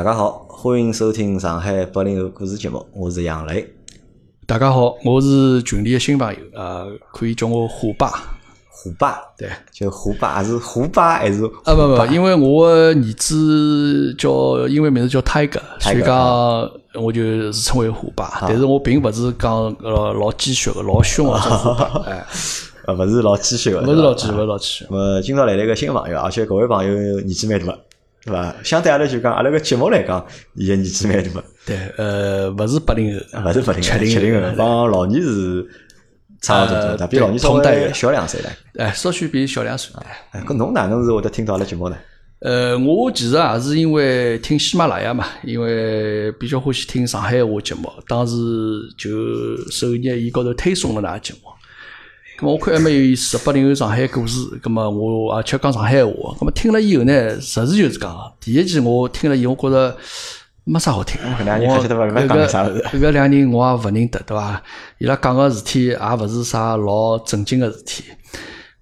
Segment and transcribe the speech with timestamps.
[0.00, 3.70] 大家好，欢迎收听上海八零后故事节目，我是杨雷。
[4.46, 8.10] 大家好，我是群里的新朋友，呃，可以叫我虎爸。
[8.70, 11.44] 虎爸，对，就虎爸是虎爸还是？
[11.64, 16.16] 啊不不，因为我儿子叫英文名字叫 Tiger，所以讲
[16.94, 18.38] 我就称为虎爸。
[18.48, 22.02] 但是我并不是讲呃老鸡血的、老凶啊， 虎爸。
[22.06, 22.26] 哎，
[22.86, 24.86] 呃，不是老鸡血的，不是老鸡，不是老鸡。
[24.88, 27.76] 么今朝来了一个新朋友，而且各位朋友年纪蛮大。
[28.24, 28.54] 对伐？
[28.62, 30.24] 相对阿拉就讲，阿拉个节目来讲，
[30.54, 31.42] 伊个年纪蛮大嘛。
[31.66, 35.66] 对，呃，勿是八零后，勿是八零后，七零后，帮老年是
[36.40, 38.46] 差勿多，他比老年稍微小两岁唻。
[38.78, 39.94] 哎，稍许比小两岁。
[40.32, 41.96] 哎，搿侬哪能是会得听到阿拉节目呢？
[42.40, 48.34] 呃，我其实也是因为听喜马拉雅嘛，因为比较欢喜听上海话节目，当时
[48.96, 49.10] 就
[49.70, 51.40] 首页伊高头推送了㑚节目。
[52.42, 54.38] 我看还蛮有意思，八零后上海故事。
[54.62, 59.94] 咁么我而且讲上海话，咁么听了以后呢，实事求是讲，第一季我听了以后，我觉着
[60.64, 61.20] 没啥好听。
[61.38, 64.62] 我两人晓得勿讲啥搿个两人我也勿认得，对伐？
[64.98, 68.04] 伊拉讲个事体也勿是啥老正经个事体，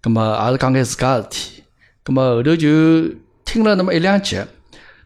[0.03, 1.63] 咁么也是讲眼自家个事体。
[2.05, 2.69] 咁么后头就
[3.45, 4.39] 听了那么一两集，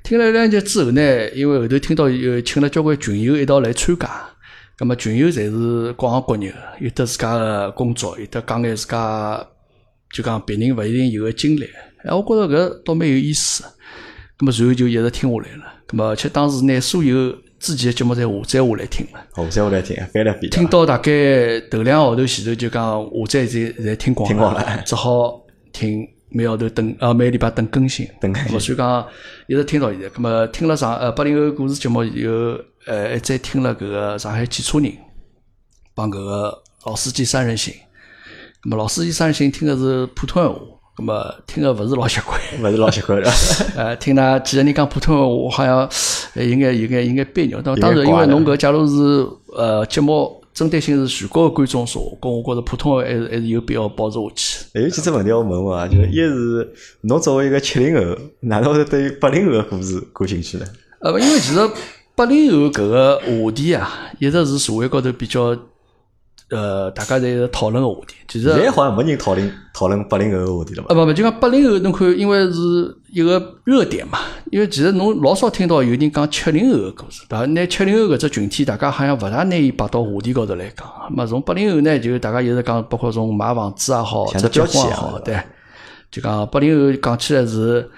[0.03, 4.09] 听了一两集之后呢，因为后头听到有请了交关群友一道来参加。
[4.79, 9.47] 咁么群友侪是各行各业个，有得自家个工作，有得讲眼自家
[10.11, 11.65] 就讲别人勿一定有个经历。
[12.05, 13.63] 哎，我觉着搿倒蛮有意思。
[14.39, 15.65] 咁么随后就一直听下来了。
[15.89, 19.21] 咁么而且当时拿所有之前个节目侪下载下来听了。
[19.37, 20.51] 下载下来听，翻了遍。
[20.51, 25.41] 听到大概头两个号头前头就讲下载侪侪听光了，只好
[25.73, 28.09] 听每号头等啊每礼拜等更新。
[28.21, 28.59] 等更新。
[28.59, 29.07] 所以讲
[29.47, 30.09] 一直听到现在。
[30.09, 32.59] 咁么听了上呃八零后故事节目以后。
[32.87, 34.93] 呃，还再听了搿个上海汽车人，
[35.95, 37.73] 帮搿个老司机三人行。
[38.65, 40.61] 那么老司机三人行听的是普通话，
[40.99, 43.23] 那么听的勿是老习惯，勿是老习惯。
[43.77, 45.89] 呃，听那几个人讲普通话，我好像
[46.35, 47.63] 应该应该应该别扭。
[47.63, 54.65] 当当然，因为侬搿假如是呃节目针对性是全国的观众说，搿我觉着普通话还是还是有必要保持下去。
[54.75, 60.67] 还有几只问题要问问啊，就是一是侬作为一个七零后，哪能会对八零后的故事感兴趣呢？
[61.01, 61.59] 呃，因为其实。
[62.15, 65.57] 八零后搿个话题啊，一直是社会高头比较，
[66.51, 68.17] 呃，大家在讨论个话题。
[68.29, 70.89] 其实现在好像没人讨论讨论八零后个话题了嘛。
[70.91, 74.19] 啊，不不，就讲八零后，侬看，因为是一个热点嘛。
[74.51, 77.47] 因为其实侬老少听到有人讲七零后个故事，对伐？
[77.47, 80.87] 拿七零后搿只群体，大家好像勿大拿伊摆到话题高头来讲。
[81.11, 85.41] 么从八零后呢，就大家一直讲，包括从买房子也好，结婚也好，对，
[86.11, 87.91] 就讲八零后讲起来是。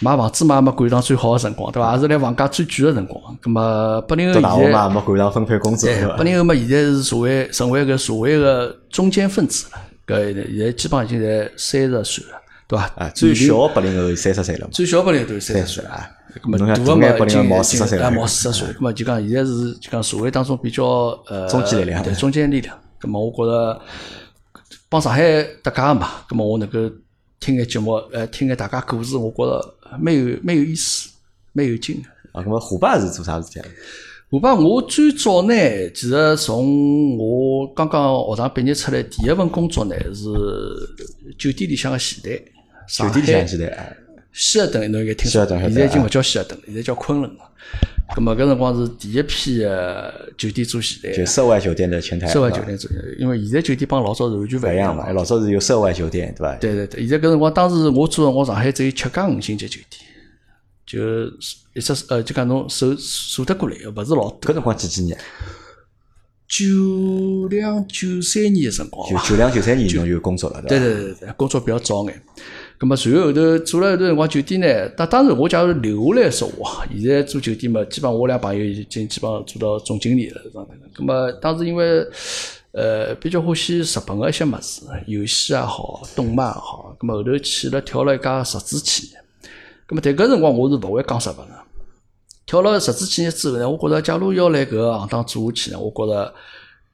[0.00, 1.94] 买房子嘛，没赶上最好的辰光，对伐？
[1.94, 3.38] 也是来房价最贵的辰光。
[3.40, 5.86] 咁么八零后现在嘛，没赶上分配工资，
[6.16, 9.78] 八零后嘛，现在是社会成为个社会个中间分子了。
[10.04, 12.84] 搿现在基本上已经在三十岁了，对伐？
[12.96, 14.68] 啊，最小八零后三十岁了。
[14.72, 16.10] 最小八零后都三十岁了啊。
[16.42, 18.10] 咁么大个嘛，已经毛四十岁了。
[18.10, 18.74] 毛四十岁。
[18.74, 20.84] 咁么就讲现在是就讲社会当中比较
[21.28, 22.76] 呃中坚力量，对中坚力量。
[23.00, 23.80] 咁么我觉着
[24.88, 26.78] 帮上海搭界嘛，咁么我能够
[27.38, 29.74] 听眼节目，呃，听眼大家故事，我觉着。
[30.00, 31.10] 蛮有蛮有意思，
[31.52, 32.42] 蛮有劲啊！
[32.42, 33.66] 那么虎爸是做啥事体啊？
[34.30, 35.54] 虎爸，我最早呢，
[35.90, 40.24] 其实从我刚刚学堂毕业出来，第一份工作呢是
[41.38, 42.42] 酒店里向个前台。
[42.88, 43.96] 酒店里向前台，
[44.32, 47.40] 希尔顿侬应该听说，现在已经勿叫希尔顿了，现在叫昆仑了。
[48.16, 49.60] 咁么搿辰光是第一批
[50.36, 52.26] 酒店做前台，就涉外酒店的前台。
[52.26, 55.10] 涉外酒店做，因为现在酒店帮老早是完全勿一样嘛。
[55.12, 56.54] 老早是有涉外酒店，对伐？
[56.56, 60.02] 对对对，现在搿辰光当时我做，我上海只有七家五星级酒店，
[60.86, 61.26] 就
[61.74, 64.40] 一只呃，就讲侬数数得过来，勿是老多。
[64.50, 65.16] 搿辰光几几年？
[66.48, 72.22] 九两九三年的辰光九九两九三年侬就工作了，对对对对，工作比较早眼。
[72.82, 74.66] 咁么，随后头做了一段辰光酒店呢。
[74.96, 80.74] 但当时，我假如留下来说话，现在做酒店嘛，基本上我俩朋友已经基本上做到总经理了，状态。
[80.92, 82.04] 咁么，当时因为
[82.72, 86.96] 呃比较欢喜日本个一些物事，游戏也好，动漫也好。
[86.98, 89.18] 咁么后头去了跳了一家实资企业。
[89.86, 91.54] 咁么，但搿辰光我是勿会讲日文个。
[92.44, 96.34] 跳了实资企业之后呢，我觉着假如要来搿个行当做下去呢，我觉着。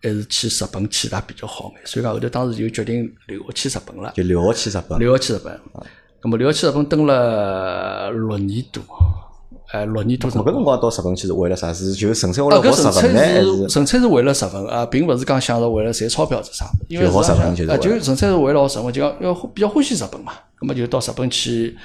[0.00, 4.12] 还是去日本去的比较好眼，所以讲后头当时就决定留下去日本了。
[4.14, 4.98] 就留下去日本。
[4.98, 5.60] 留下去日本。
[6.22, 8.82] 那么留下去日本蹲了六年多，
[9.72, 10.30] 哎，六年多。
[10.30, 11.72] 搿辰光到日本去是为了啥？
[11.72, 13.20] 是就纯粹为了学日文呢？
[13.20, 16.66] 还是纯粹是为了日文啊，并勿是讲想着为了赚钞票是啥？
[16.88, 20.32] 因为学日文就就纯粹是为了学日文，就讲要比较欢喜日本嘛。
[20.60, 21.76] 咁么就到日本去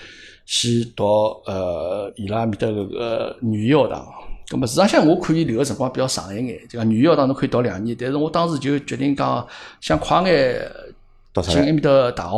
[0.45, 1.03] 去读
[1.45, 4.05] 呃伊拉面搭搿个语言学堂。
[4.47, 9.45] 咁么，事实上，我可以留个辰光比较长一眼，就讲语言学堂侬可以读两年，但是我当时就决定讲
[9.81, 10.71] 想快眼
[11.41, 12.35] 进埃面搭大学。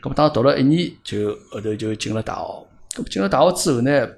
[0.00, 2.66] 咁么当时读了一年，就后头就进了大学。
[2.96, 4.08] 咁进了大学之后呢，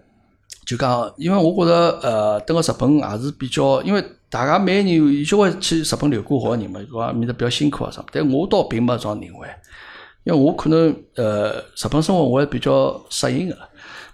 [0.66, 9.48] 就讲，因为我觉着，呃，等个日本也是比较，因为大家每年有交关去日本留过学个人嘛，讲埃面搭比较辛苦啊啥，但我倒并没这样认为，
[10.24, 13.56] 因为我可能，呃，日本生活我还比较适应个，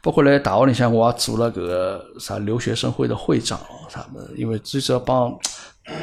[0.02, 5.30] 包括辣大学里向我也做了搿个啥留学生会的会长咯啥物事，因为最少帮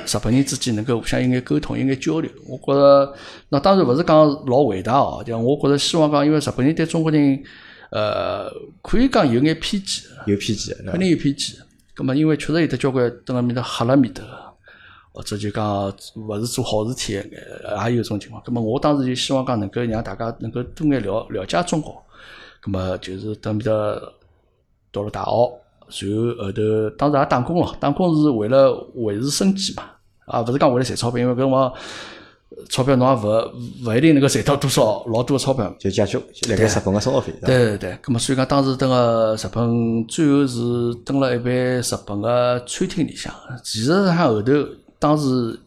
[0.05, 2.29] 日本人之间能够互相有眼沟通，有眼交流。
[2.47, 3.13] 我觉着，
[3.49, 7.41] 那当然勿是讲老伟大哦，就我觉着希望讲，因为日本人对中国人，
[7.89, 8.51] 呃，
[8.81, 11.55] 可以讲有眼偏见，有偏见，肯定有偏见。
[11.95, 14.23] 葛么，因为确实有得交关蹲辣面搭黑辣面搭，
[15.11, 18.43] 或者就讲勿是做好事体，也有种情况。
[18.43, 22.03] 葛么，我当时就希望讲能够让大家能够多眼了了解中国。
[22.71, 23.71] 葛么，就是等面搭
[24.91, 25.25] 读了大
[25.89, 29.83] 学，然后后头当时也打工咯，打工是为了维持生计嘛，
[30.25, 31.73] 啊，勿是讲为了赚钞票，因为搿辰光
[32.69, 35.71] 钞票侬也勿勿一定能够赚到多少老多个钞票。
[35.79, 36.17] 就解决
[36.49, 37.31] 辣盖日本个生活费。
[37.45, 43.31] 对对对对，咁么所以讲当时蹲个日本，最后是蹲了一爿日本个餐厅里向。
[43.63, 44.51] 其实上后头，
[44.97, 45.59] 当时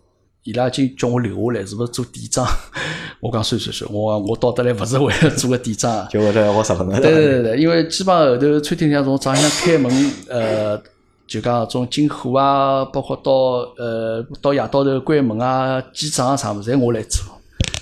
[0.50, 2.44] 伊拉已经叫我留下来，是勿是做店长？
[3.20, 6.08] 我讲算算算，我讲我到得来勿是为了做个店长啊。
[6.10, 7.00] 就为了我日本个。
[7.00, 10.80] 对对对对，因为基本上后头餐厅里向从早上开门，呃，
[11.26, 13.32] 就讲从进货啊，包括到
[13.78, 17.24] 呃到夜到头关门啊、记账啊啥物事，侪我来做。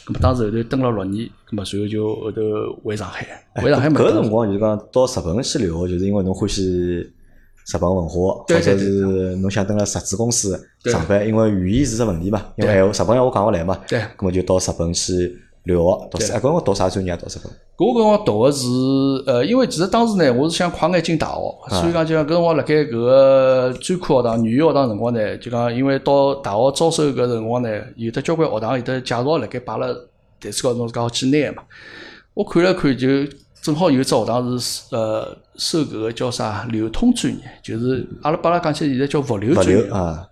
[0.06, 2.41] 咁么当时后头蹲了六年，咁么随后就后头
[2.82, 3.26] 回上海，
[3.62, 7.11] 回上海没搿个辰光就是讲到日本去留学，就是因为侬欢喜
[7.70, 16.32] 日本文化，或者是侬想蹲辣日资公司上班，因为语言是只问题嘛，因为闲话日本闲话讲勿来嘛，对咁么就到日本去留学读书。
[16.32, 17.19] 哎，搿辰光读啥专业啊？
[17.20, 17.53] 到日本？
[17.76, 18.67] 搿辰光读个是，
[19.26, 29.87] 呃，因为其实当时呢，我是想快眼进大学，所以讲就讲搿辰光辣盖搿个专科学堂、语言学堂辰光呢，就讲因为到大学招收搿辰光呢，有得交关学堂有得介绍辣盖摆辣
[30.41, 31.62] 台子高头，侬自家好去拿嘛。
[32.32, 33.09] 我看了看，就
[33.63, 39.83] 正好有一只学堂是呃收搿个叫啥流通专业，就是阿拉把拉讲起来现在叫物流专业。
[39.91, 40.27] 啊，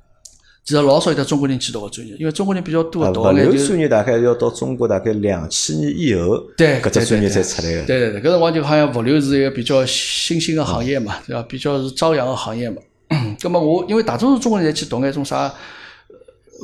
[0.64, 7.84] 其实老少有得中国人去读个专业，因为中国人比较多物流专业大概要到中国大概两千年以后，对搿只专业才出来个。
[7.84, 11.42] 对对对，搿辰光就好像物流是一个比较新兴个行业嘛，对伐？
[11.42, 12.80] 比较是朝阳个行业嘛。
[13.40, 15.54] 葛么我因为大多数中国人侪去读眼种啥呃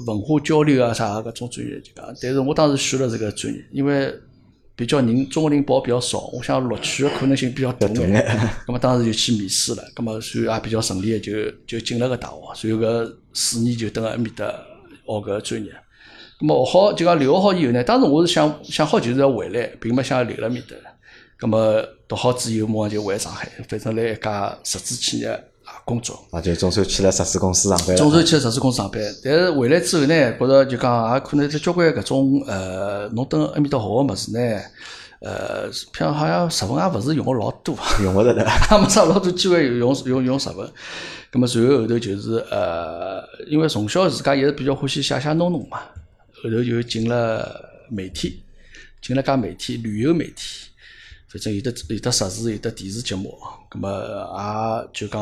[0.08, 4.12] 文化交流啊啥搿种专业就讲，但是我当时选了这个专业，因为
[4.82, 8.50] 比较人中国人报比较少，我想录取的可能性比较大大眼眼。
[8.66, 11.32] 葛 么当时就去面试了，葛么所以也比较顺利个就
[11.64, 15.70] 就进了个大学，随后搿四年就蹲辣埃面搭学搿个专业。
[16.40, 20.74] 咁么学好就讲留学好以后呢，当时我是想想好就是要回来，并没想要留辣面搭。
[21.38, 25.38] 咁么读好之后，马上就回上海，反正来一家日资企业啊
[25.84, 26.18] 工作。
[26.30, 27.96] 啊，就总算去了日资公司上班了。
[27.96, 34.60] 总算去日资公司上班，但是回来之后呢，觉着就讲也可能有交关搿种呃，侬等埃面搭学个物事呢，
[35.20, 37.76] 呃，譬如好像日文也勿是用个老多。
[38.02, 38.42] 用勿着的。
[38.70, 40.70] 也没啥老多机会用用用日文。
[41.32, 45.78] 咁么随后后头就是呃，因为从小自家也是比较欢喜写写弄弄嘛，
[46.42, 48.42] 后头就进了媒体，
[49.00, 50.68] 进了家媒体旅游媒体，
[51.28, 53.34] 反正有的有的杂志，有的电视节目，
[53.70, 55.20] 咁么也就讲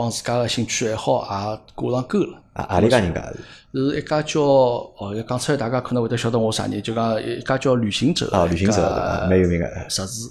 [0.00, 2.38] 帮自家个兴趣爱好也挂上钩了。
[2.54, 3.20] 啊，何里家人家
[3.72, 3.90] 是？
[3.92, 8.80] 是一家叫哦，要讲出来大家可能会得晓得我啥人，就讲一家叫旅行者啊，旅行者
[9.28, 9.66] 蛮有名个。
[9.90, 10.30] 杂志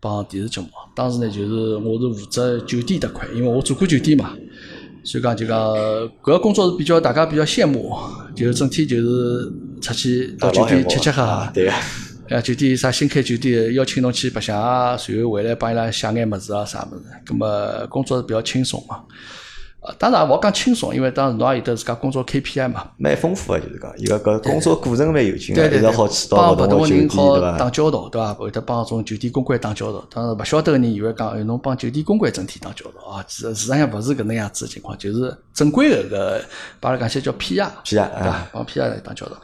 [0.00, 0.66] 帮电视节目。
[0.96, 4.32] 当时呢，就是我是负责酒店搭块，因为我做过酒店嘛，
[5.04, 7.96] 所以讲就讲搿个工作是比较大家比较羡慕，
[8.34, 11.48] 就整天就是出去到酒店吃吃喝喝。
[11.54, 11.70] 对个。
[11.70, 11.78] 啊，
[12.42, 19.02] 酒店啥新开酒店，邀请侬去白相啊，随后回来帮伊拉写眼物事啊啥物事，葛么工作是比较轻松嘛。
[19.80, 22.90] 啊，当然也勿好讲轻松，因为当时侬也有得自家工作 KPI 嘛。
[22.98, 27.58] 蛮丰富个，就是讲，伊个搿工作过程蛮有劲个，一直好去，到帮勿同个酒好对伐？
[27.58, 28.34] 打交道，对伐？
[28.34, 30.04] 会得帮种酒店公关打交道。
[30.12, 36.44] 当然勿晓得个人以为讲，哎，侬帮酒店公关整体打交道啊，其实实际上勿是搿能样子个情况，就是正规个搿，
[36.80, 38.46] 把阿拉讲起来叫 PR，PR 对伐？
[38.52, 39.40] 帮 PR 来打交道。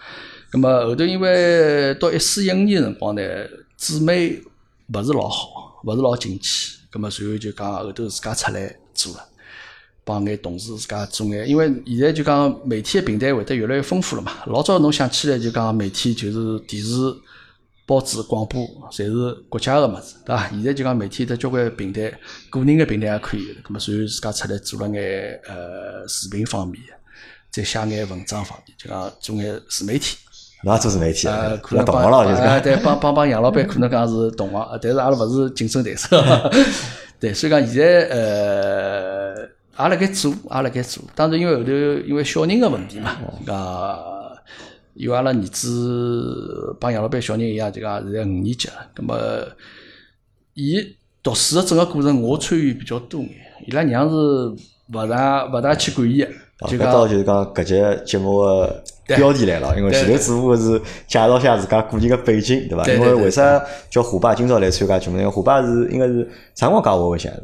[0.55, 3.21] 咁么后头因为到一四一五年辰光呢，
[3.77, 4.41] 姊妹
[4.87, 9.29] 勿是老好，勿是老景气，咁么随后就讲后头自家出来做了。
[10.05, 14.45] 帮眼同事自家做眼，因为现在就讲媒体个平台会得越来越丰富了嘛。
[14.47, 16.93] 老早侬想起来就讲媒体就是电视、
[17.85, 20.49] 报纸、广播，侪是国家个物事，对伐？
[20.51, 22.17] 现在就讲媒体得交关平台，
[22.51, 23.59] 个人个平台也可以。
[23.67, 26.81] 咁么随后自家出来做了眼呃视频方面，
[27.51, 30.19] 再写眼文章方面，就讲做眼自媒体。
[30.65, 32.47] 侬也做自媒体啊呃，，可那能帮同行了，就是讲。
[32.55, 36.17] 啊对，帮帮帮杨老板可能讲是同行，呃但是阿拉勿是竞争对手。
[37.21, 41.03] 对，所以讲现在呃，也辣盖做，也辣盖做。
[41.15, 41.71] 当然，因为后头
[42.07, 43.17] 因为小人个问题嘛，
[43.47, 43.57] 讲
[44.95, 49.17] 因为阿拉儿子帮杨老板小人一样，就讲现在五年级了，葛么
[50.55, 50.81] 伊
[51.23, 53.31] 读书个整个过程我参与比较多眼，
[53.67, 56.29] 伊拉娘是勿大勿大去管伊个，
[56.69, 62.85] 就讲搿倒就是讲搿节节目个标题来了，因为前头只不过是介绍下自家个人个背景，对伐？
[62.91, 65.19] 因为为啥叫虎爸今朝来参加节目？
[65.19, 67.43] 因为虎爸是应该是啥辰光加我微信的？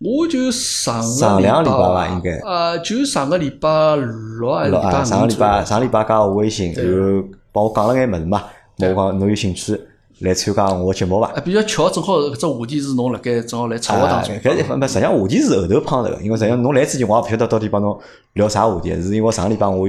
[0.00, 2.38] 我就上上两个礼拜吧，应该。
[2.46, 8.44] 呃，就上个礼拜六还是礼拜啊，上个礼拜上个礼拜加我微信，然后帮我讲了眼物事嘛，
[8.78, 9.76] 我讲侬有兴趣
[10.20, 11.28] 来参加我节目伐？
[11.28, 14.32] 啊，比较巧，正好搿只话题是侬辣盖正好来策划当中。
[14.36, 17.98] 搿没实际上话题是后头碰着个，因为实际上侬来之前我也勿晓得到底帮侬
[18.34, 19.88] 聊啥话题，是因为上个礼拜我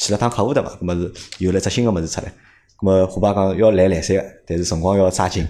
[0.00, 2.32] 去了趟客户的嘛，葛末是有了只新个物事出来，
[2.80, 5.46] 葛末虎爸讲要来来三个，但是辰光要抓紧？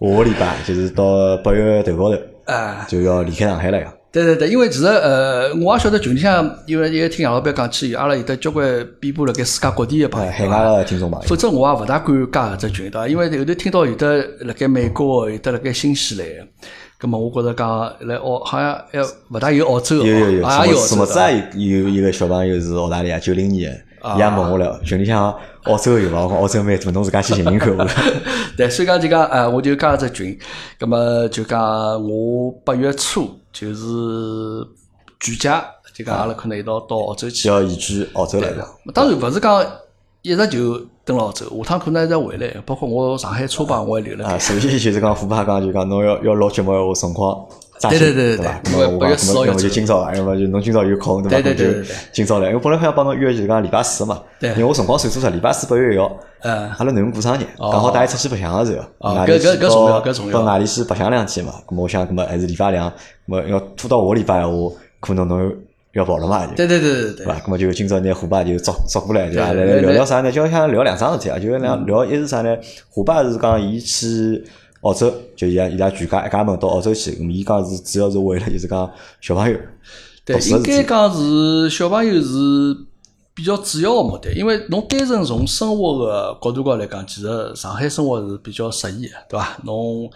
[0.00, 3.94] 我下个礼拜就是到八月头高头啊，就要离开上海了呀。
[4.10, 13.06] 对对对，因为其实呃，我也晓得群里向，因为一个听杨老板讲起，阿拉有得交关遍布辣盖世界各地个朋友，哎海外个听众朋友，否则我也勿大敢加搿只群，对伐？
[13.06, 16.26] 因为后头听到有得辣盖美国，有得辣盖新西兰，
[16.98, 19.00] 葛末我觉着讲来澳好像还
[19.30, 21.20] 勿大有澳洲，有有有，啊也有澳洲什么子
[21.54, 23.70] 也有有一个小朋友是澳大利亚九零年
[24.02, 26.22] 的，伊也问我了，群里向澳洲有伐？
[26.22, 27.76] 我讲澳洲蛮多，侬自家去寻寻看。
[28.56, 30.36] 对，所以讲就讲，呃，我就加了只群，
[30.76, 31.60] 葛么就讲
[32.02, 33.86] 我八月初就是
[35.20, 35.64] 举家，
[35.94, 37.46] 就讲阿拉可能一道到澳洲去。
[37.46, 38.66] 要移居澳洲来着。
[38.92, 39.64] 当然勿是讲
[40.22, 44.28] 一直就蹲牢走，下趟可能还是回来，包括我上海车牌我也留了。
[44.28, 47.46] 啊，首先就是讲虎爸讲就讲侬要要录节目闲话辰光
[47.80, 48.60] 抓紧，对对对对伐？
[48.62, 48.72] 对。
[48.72, 51.36] 那么我因为八月讲那么就四号要走今朝伐，要么就侬今朝有空对伐？
[51.40, 51.88] 对对对对对。
[51.88, 54.50] 就今朝来，因为本来还想帮侬约就是讲礼拜四嘛，对。
[54.50, 56.12] 因为我辰光算错脱，礼拜四八月一号，
[56.42, 60.32] 嗯，阿拉囡恩过生日，刚好带伊出去白相个时候，哦外地去搿搿搿重要到搿重要。
[60.32, 62.92] 到外里去白相两天嘛，咁么我想，咁么还是礼拜两，咁
[63.24, 65.52] 么要拖到下礼拜闲话，可能侬
[65.94, 67.40] 要跑了嘛，就对对对对对对伐？
[67.44, 69.52] 那么就今朝拿虎爸就找找过来，对伐？
[69.52, 70.30] 来来聊聊啥呢？
[70.30, 72.56] 就想聊两桩事体啊，就是聊聊一是啥呢？
[72.90, 74.44] 虎爸是讲伊去
[74.82, 78.90] 澳洲，就伊拉伊拉全家一家门到澳洲去，咁伊讲是主要是为了就是讲
[79.20, 79.58] 小朋友
[80.24, 80.62] 对应。
[80.62, 82.76] 该讲是小朋友是
[83.34, 89.56] 比较主要个目的，因为侬单纯从生活个角度高来讲，其实上海生活是比较适宜个，对伐？
[89.64, 90.08] 侬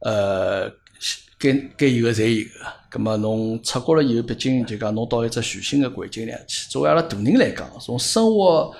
[0.00, 0.68] 呃
[1.38, 2.50] 该该有个侪有个，
[2.94, 6.70] 葛末侬出国了以后，毕竟就讲侬到一只全新的环境里向去。
[6.70, 8.72] 作为阿拉大人来讲，从生活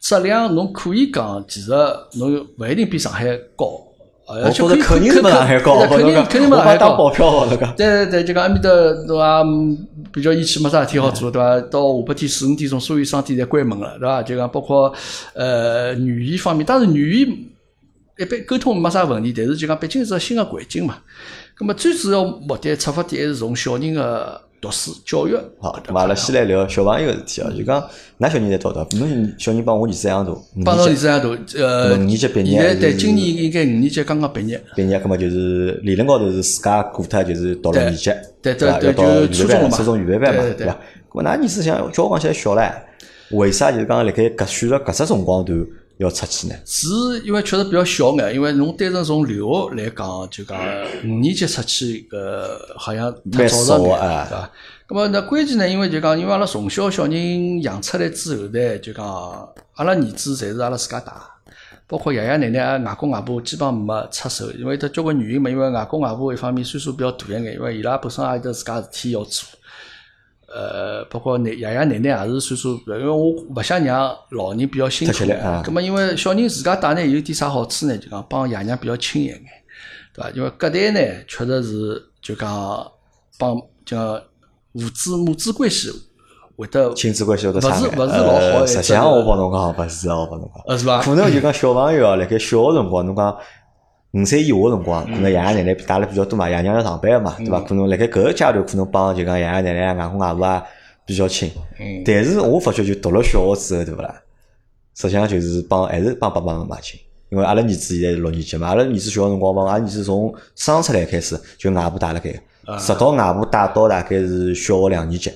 [0.00, 1.70] 质量侬可以讲，其实
[2.14, 3.80] 侬勿一定比上海高。
[4.26, 6.96] 而且觉着肯定是没上海高，肯定肯定没我上海打。
[6.96, 7.66] 保票哦，那个。
[7.76, 9.42] 对对对，就讲埃面搭对伐？
[9.42, 11.60] 嗯比较义气，没啥事体好做，对伐？
[11.70, 14.22] 到下半天四五点钟，所有商店侪关门了，对伐？
[14.22, 14.90] 就讲包括
[15.34, 17.28] 呃语言方面，当然语言
[18.18, 20.96] 一般沟通没啥问题，但是就讲毕竟是个新个环境嘛。
[21.56, 25.36] 咁么最主要目的出发点还是从小人个读书教育。
[25.60, 27.80] 好，咁阿拉先来聊小朋友个事体啊，就讲
[28.18, 28.84] 㑚小人侪读大？
[28.98, 30.32] 侬小人帮我儿子一样大，
[30.64, 31.28] 帮侬儿子一样大，
[31.60, 34.60] 呃，五年级毕业现在对今年应该五年级刚刚毕业。
[34.74, 38.10] 毕业，葛么就是理论高头是自家过脱，就是读了年级，
[38.42, 38.80] 对对？
[38.80, 40.76] 对要到初中了嘛初中预备班嘛，对对对伐？
[41.08, 42.72] 葛么㑚儿子像交关起来小唻，
[43.30, 45.64] 为啥就是讲辣盖搿选择搿只辰光段
[45.98, 46.54] 要出去呢？
[46.66, 46.88] 是
[47.24, 50.58] 因为确实比较小眼，因为侬单纯从留学来讲，就讲
[51.04, 52.16] 五年级出去，搿
[52.76, 54.50] 好像太蛮早了对伐？
[54.88, 59.06] 咁么那关键呢，因为就讲，因为阿拉从小小人养出来之后呢，就讲
[59.74, 61.12] 阿拉儿子侪是阿拉自家带，
[61.86, 65.48] 包括爷爷奶奶、外公外婆基本上没出手，因为得交关原因嘛。
[65.48, 69.48] 因为外公外婆一方面岁数比较大一眼，因为伊拉本身也有得自家事体要做。
[70.54, 75.60] 呃，包括奶爷爷奶奶也是岁数，因为我勿想让老人比较辛苦啊。
[75.66, 77.98] 咁么因为小人自家带呢，有点啥好处呢？
[77.98, 79.42] 就讲帮爷娘比较亲一眼，
[80.14, 80.30] 对伐？
[80.30, 82.86] 因为隔代呢，确实是就讲
[83.36, 84.22] 帮就讲
[84.74, 85.90] 父子母子关系
[86.56, 87.80] 会得亲子关系会得差眼。
[87.80, 90.62] 勿是勿是老好实际上我帮侬讲，勿是我帮侬讲。
[90.68, 91.02] 呃是伐？
[91.02, 93.36] 可能就讲小朋友啊，辣盖小个辰光，侬讲
[94.14, 97.60] 五岁以下个辰光，可能爷爷奶奶带了比较多嘛，爷娘要上班个嘛，对伐？
[97.62, 100.62] 可能辣盖搿个阶段，可能帮就讲爷爷奶奶、外公外婆啊
[101.04, 101.50] 比较亲。
[102.04, 104.14] 但是我发觉就读了小学之后，对勿啦？
[104.94, 106.98] 实际上就是帮还是帮爸爸妈妈亲。
[107.30, 112.30] 因为阿拉儿子现在是六年级嘛，阿拉儿子小个辰光帮阿拉儿子从生出来开始就外婆带辣盖，
[112.78, 115.32] 直到外婆带到大概是小学两年级。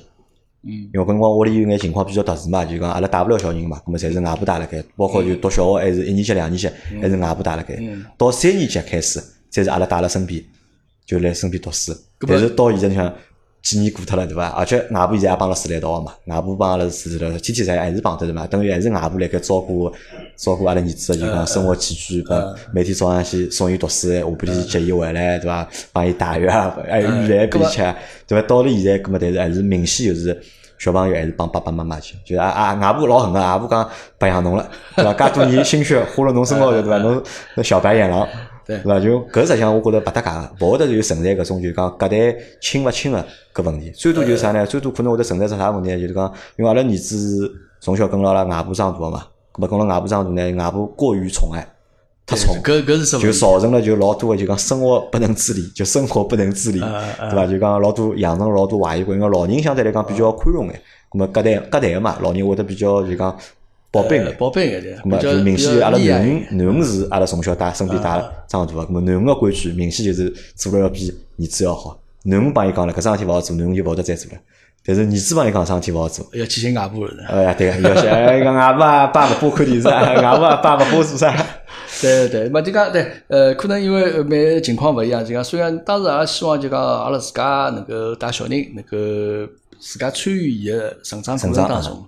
[0.63, 6.69] 嗯，因为搿辰光屋里有眼情况比较特殊嘛，就讲阿拉带勿了小人嘛，咁么侪是外婆带辣盖，包括就读小学还是一年级、两年级，
[7.01, 7.79] 还是外婆带辣盖。
[8.17, 10.43] 到三年级开始，才是阿拉带辣身边，
[11.07, 11.95] 就来身边读书。
[12.27, 13.15] 但是到现在你想
[13.63, 14.49] 几年过脱了，对伐？
[14.49, 18.47] 而且外婆现在也帮阿拉住辣一道个嘛，外婆帮阿拉住辣，天天侪还是帮得对伐？
[18.47, 19.93] 等于还是外婆辣盖照顾
[20.37, 25.69] 照顾阿拉儿子个就讲生活起居，搿每天早上去送伊读书，下半天接伊回来，对伐？
[25.93, 27.95] 帮伊洗浴啊，还有预饭拨伊吃，
[28.27, 28.47] 对伐？
[28.47, 30.41] 到了现在，搿么但是还是明显就是。
[30.79, 35.13] 小朋友还是帮爸爸妈妈去，就是啊啊，外婆老狠个，外婆讲白养侬了，对伐？
[35.13, 36.99] 介多年心血花了侬身高头，对伐？
[37.03, 37.21] 侬
[37.57, 38.25] 那小白眼狼，
[38.69, 39.01] 对伐？
[39.01, 43.91] 就搿实际上我觉着勿搭界个，勿会得就存在搿种就讲隔代亲勿亲个搿问题。
[43.91, 44.67] 最多就是啥呢？
[44.67, 45.99] 最多可能会得存在只啥问题呢？
[45.99, 51.67] 就是讲，因为阿拉儿子从小跟牢阿拉外婆长大个嘛，搿么跟牢外婆长大呢，外婆过于宠爱，
[52.27, 53.23] 太宠，搿搿是什么？
[53.23, 57.47] 就造成了就老多个就讲生活不能自理，就生活不能自理，对伐？
[57.47, 60.75] 就讲老多养成老多坏习惯，因为老人相对来讲比较宽容眼，
[61.11, 63.35] 咁么隔代隔代个嘛，老人会得比较就讲
[63.91, 64.37] 宝贝眼。
[64.37, 71.99] 宝贝眼对，咁么就明显阿拉囡恩囡恩是阿拉从小带身边带长大个，咁么囡恩个规矩明显就是做了要比儿子要好。
[72.25, 74.39] 囡恩帮伊讲了，搿桩事体勿好做，囡恩就勿会得再做了。
[74.85, 77.25] 但是儿子帮伊讲桩事体勿好做，要去寻外婆了。
[77.29, 81.35] 哎呀，对个，要去哎讲外婆啊爸勿拨看电视啊， 外婆啊爸勿拨做啥。
[82.03, 92.07] 对 对，嘛就讲对，呃，可能因为每个情况勿一样，就讲虽然当时也希望就讲阿拉自家能够带小人能够自家参与伊个成长过程当中。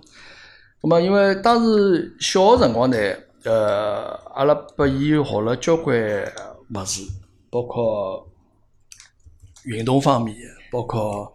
[0.81, 2.97] 咁么因为当时小个辰光呢，
[3.43, 5.95] 呃，阿拉拨伊学了交关
[6.73, 7.03] 物事，
[7.51, 8.27] 包括
[9.63, 10.35] 运动方面，
[10.71, 11.31] 包括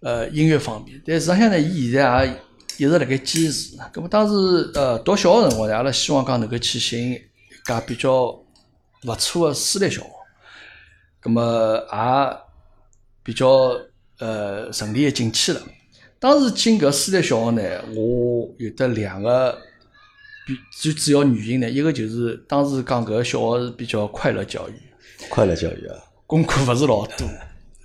[0.00, 1.02] 呃音乐方面。
[1.04, 2.32] 但实际上呢，伊现在也
[2.76, 3.76] 一直辣盖坚持。
[3.92, 7.20] 咁么当时呃读小个辰光呢，阿拉希望讲能够去寻一
[7.64, 10.10] 家比较勿错个私立小学。
[11.20, 12.36] 咁么也
[13.24, 13.76] 比较
[14.20, 15.60] 呃顺利个进去了。
[16.24, 19.54] 当时进搿私立小学呢，我有得两个
[20.46, 24.72] 比最主要原因呢，一个就是当时讲搿个小学是比较快乐教育，
[25.28, 25.94] 快乐教育啊，
[26.26, 27.28] 功课勿是老多，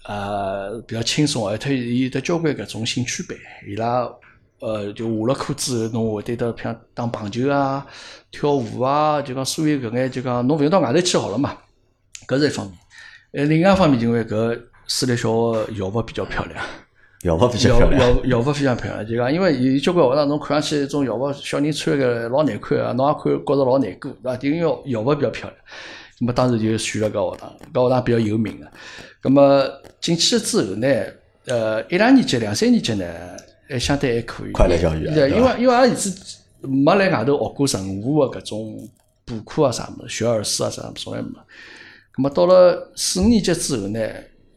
[0.06, 4.10] 呃，比较轻松，而且有得交关搿种兴趣班，伊拉
[4.60, 7.86] 呃就下了课之后，侬会得到像打棒球啊、
[8.32, 11.58] 跳舞啊，就讲所有搿眼就讲侬勿用到外头去好了嘛，
[12.26, 12.80] 搿是一方面。
[13.34, 15.28] 呃，另外一方面，因为搿私立小
[15.66, 16.66] 学校服比较漂亮。
[17.22, 18.16] 校服比较校漂亮。
[18.16, 24.38] 校校服非常漂亮，就讲因为有交关学堂侬看上去种校服小人穿个老难看啊，侬也看觉着老难过，对伐？
[24.38, 25.62] 就因为校服比较漂亮，
[26.20, 28.68] 那么当时就选了搿学堂，搿学堂比较有名个。
[29.22, 29.66] 那么
[30.00, 30.88] 进去了之后呢，
[31.46, 33.06] 呃，一两年级、两三年级呢，
[33.68, 34.52] 还相对还可以。
[34.52, 38.90] 快乐教育啊对，因为因为阿拉儿子没来外头学过任何个搿种
[39.26, 41.30] 补课啊啥物事，学而思啊啥物事从来没。
[42.18, 44.00] 那么到了四五年级之后呢，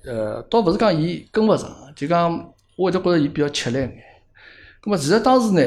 [0.05, 3.93] 呃，倒勿是讲伊跟勿上，就讲我会得觉着伊比较吃力眼。
[4.83, 5.61] 咁么其实当时呢，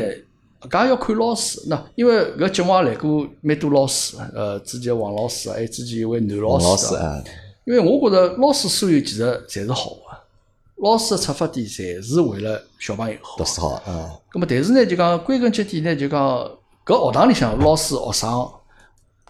[0.69, 1.59] 搿也要看老师。
[1.69, 7.23] 喏因为搿节目也来过蛮多老师，呃，之前王老师啊，还有之前一位男老师啊。
[7.65, 13.45] 因为我觉着老师所有其实侪是好个，老师个出发点侪是为了小朋友好读。
[13.45, 16.21] 书好啊，咁么，但是呢，就讲归根结底呢，就讲
[16.85, 18.51] 搿学堂里向老师、学生、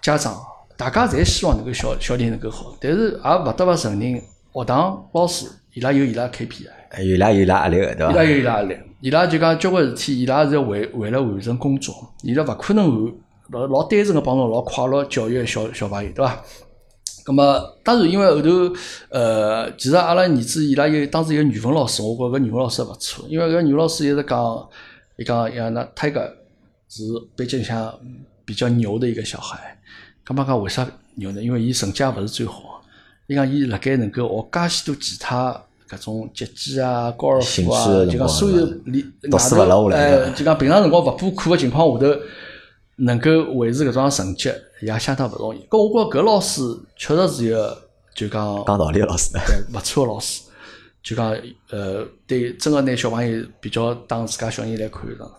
[0.01, 0.38] 家长，
[0.75, 8.12] 大家侪希望能够小小人能够好，但是也勿得勿承认，学堂老师伊拉有伊拉 KPI，还有伊拉有伊拉压力个，对伐？
[8.12, 13.13] 伊拉有伊拉压力，伊拉就讲交关事体，伊拉是为为了完成工作，伊拉勿可能完
[13.51, 16.41] 老老单纯个帮侬老快乐教育小小朋友，对伐？
[17.25, 18.49] 咁么，当然，因为后头，
[19.10, 24.69] 呃，其实阿拉儿子伊拉有当时有语文老师，我觉搿语文老师勿错，因为搿语文老师一直讲，
[25.17, 26.29] 伊讲呀，那 Tiger
[26.88, 27.01] 是
[27.36, 27.91] 班级里向
[28.45, 29.75] 比较牛的一个小孩。
[30.23, 31.41] 咁么讲为啥牛呢？
[31.41, 32.79] 因为伊成绩也勿是最好，
[33.25, 42.19] 伊讲伊辣盖能够学介许多其他搿种击剑啊、高尔兴夫啊，就讲所有里读书勿落下来哎，就讲平常辰光勿补课个情况下头，
[42.98, 44.50] 能够维持搿种成绩
[44.82, 45.60] 也相当勿容易。
[45.69, 46.62] 搿我觉着搿老师
[46.95, 47.78] 确实是一个
[48.15, 50.41] 就讲讲道理个老师， 对勿错个老师，
[51.04, 51.36] 就讲
[51.69, 55.32] 呃，对真个拿小朋友比较当自家小人来看上。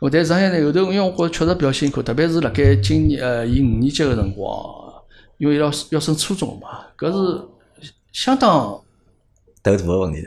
[0.00, 4.50] 咾但实际上呢，后头因为我觉着确实比较辛苦，特别是辣盖今年呃伊五年级个辰光，
[5.38, 7.42] 因为要要升初中嘛，搿是
[8.12, 8.80] 相当
[9.62, 10.26] 头大个问题。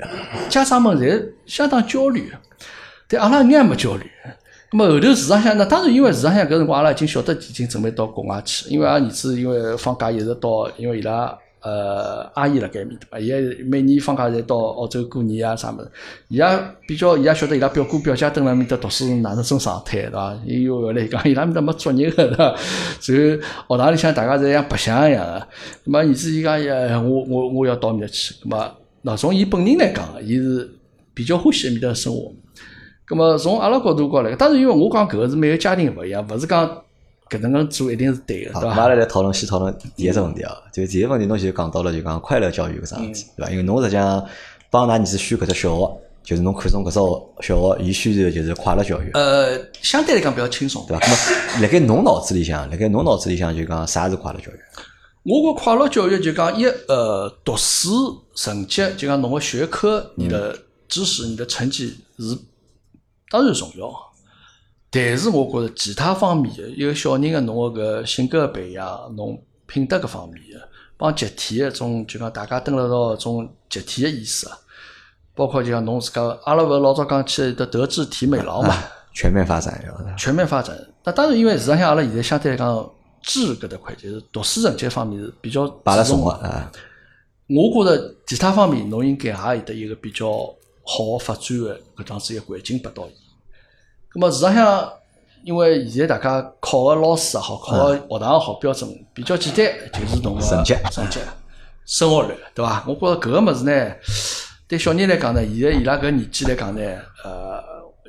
[0.49, 2.31] 家长们侪相当焦虑，
[3.07, 4.03] 但阿拉一眼也没焦虑。
[4.71, 13.19] 咁么后头市场上呢，当然因为市场上搿辰光阿拉已经晓得已经准备到国外去，因为阿拉儿子因为放假一直到，因为伊拉呃阿姨辣盖埃面对伐？
[13.19, 15.91] 伊也每年放假侪到澳洲过年啊啥物事，
[16.27, 16.45] 伊也
[16.87, 20.35] 比较伊也晓得伊拉表哥表姐蹲辣埃面搭读书哪能种状态对伐？
[20.43, 22.43] 伊又后来讲伊拉埃面搭没作业个对伐？
[22.43, 22.55] 然
[23.67, 25.47] 后学堂里向大家侪像白相一样个，
[25.85, 28.71] 咁么儿子伊讲呀，我我我要到埃面搭去，咁么
[29.05, 30.69] 那从伊本人来讲，伊是
[31.13, 32.31] 比较欢喜埃面搭个生活。
[33.05, 36.65] 咁么从阿拉角度高来，当然因为我讲搿个是每个家庭勿一样，勿是讲
[37.29, 38.75] 搿能介做一定是对个，好，对伐？
[38.75, 43.51] 咁阿拉来讨论先讨论第一只问题啊，就第一个问题侬就讲到了就讲快乐教育搿桩事体，对伐？
[43.51, 44.25] 因为侬实际上
[44.69, 50.85] 帮㑚儿子选搿只小学，就是侬看中搿只小学，伊宣传的就是快乐教育，呃，相对来讲比较轻松。
[50.87, 51.05] 对伐？
[51.05, 51.09] 咁
[51.57, 54.55] 么辣盖侬脑子里向，辣盖侬脑子里向就讲啥是快乐教育？
[55.23, 60.57] 我觉快乐教育就讲一呃，读书成绩就讲侬个学科、你的
[60.89, 62.37] 知识、你的成绩是
[63.29, 63.89] 当然重要，
[64.91, 74.57] 但是我觉着其他方面的一个小人个侬个搿性格个培养、侬品德搿方面个帮集体个种就讲大家蹲辣到种集体个意思啊。
[75.35, 78.75] 包括就像侬自家，阿拉勿是老早讲起来的德智体美劳嘛，
[79.13, 80.77] 全面发展要全面发展。
[81.05, 82.91] 那当然，因为市场上阿拉现在相对来讲，
[83.23, 86.71] 智搿搭块就是读书成绩方面是比较摆辣重个啊。
[87.47, 90.31] 我觉着其他方面侬应该也有得一个比较
[90.83, 93.13] 好发展个搿样子一个环境拨到伊。
[94.09, 94.93] 葛么市场上，
[95.43, 101.19] 因为现在大家考个老师也好，考个学堂也好，标准比较简单，就是侬个成绩、成绩、
[101.85, 102.83] 升学率，对伐？
[102.87, 103.95] 我觉着搿个物事呢。
[104.65, 106.81] 对小人来讲呢，现在伊拉搿年纪来讲呢，
[107.23, 107.61] 呃，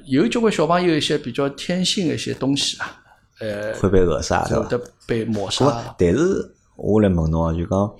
[0.06, 3.02] 有交关小朋友一些比较天性的一些东西啊，
[3.44, 4.84] 呃，会被扼杀，对伐？
[5.06, 5.94] 被抹杀。
[5.98, 7.92] 但是我来问侬啊，就讲，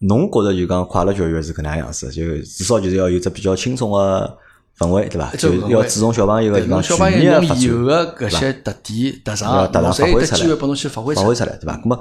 [0.00, 4.38] 侬觉着就讲快乐教育是搿能样子，就至少就是要有只比较轻松个
[4.78, 5.30] 氛围，对伐？
[5.36, 11.80] 就要注重小朋友个讲小朋友发展，有个搿些特点特长，要特长发挥出来，拨侬去发挥发挥出来，对伐？
[11.84, 12.00] 那么，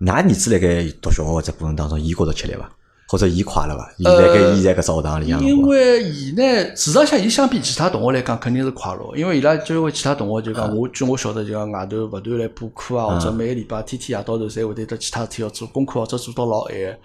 [0.00, 2.70] 㑚儿子辣盖读小学只过程当中，伊觉着吃力伐？
[3.08, 3.92] 或者伊快了伐？
[3.98, 5.42] 伊辣盖伊在搿只学堂里向。
[5.42, 6.42] 因为伊呢，
[6.74, 9.16] 事实上伊相比其他同学来讲，肯定是快乐。
[9.16, 16.98] 因为伊拉就为其他同学就讲，我据我晓得就讲外头勿断来补课啊，或者每个礼拜天天夜到头，侪会得得其他事体要做功课，或者做到老晚。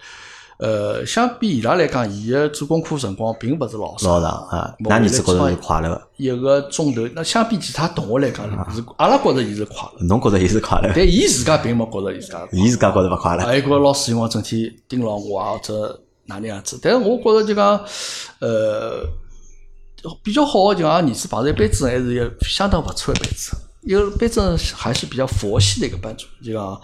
[0.62, 4.08] 呃，相比伊拉来讲，伊个做功课辰光并勿是老长。
[4.08, 6.00] 老长啊，那儿子觉着是快乐。
[6.16, 10.06] 一个钟头，那相比其他同学来讲，是阿拉觉着伊是快乐。
[10.06, 10.92] 侬觉着伊是快乐？
[10.94, 12.46] 但伊自家并没觉着伊自家。
[12.52, 13.44] 伊自家觉着勿快乐。
[13.44, 16.78] 还有个老师，因为整天盯牢我啊，或者哪能样子？
[16.80, 17.84] 但是我觉着就讲，
[18.38, 19.04] 呃，
[20.22, 23.60] 比较好的就讲，儿子碰着班主任还是一相当勿错的班主任。
[23.82, 26.80] 一个班主任还是比较佛系的一个班主任，就讲。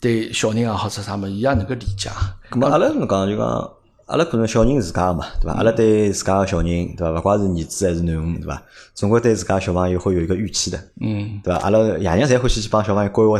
[0.00, 2.10] 对小人啊，或者啥么，伊也能够理解。
[2.50, 3.70] 咁么阿拉侬讲就讲，
[4.06, 5.56] 阿拉可能小人自家个嘛，对伐？
[5.56, 7.10] 阿拉对自家个小人，对伐？
[7.12, 8.62] 勿管是儿子还是囡恩，对伐？
[8.94, 11.60] 总归对自家小朋友会有一个预期的，嗯，对伐？
[11.60, 13.38] 阿拉爷娘侪欢喜去帮小朋友规划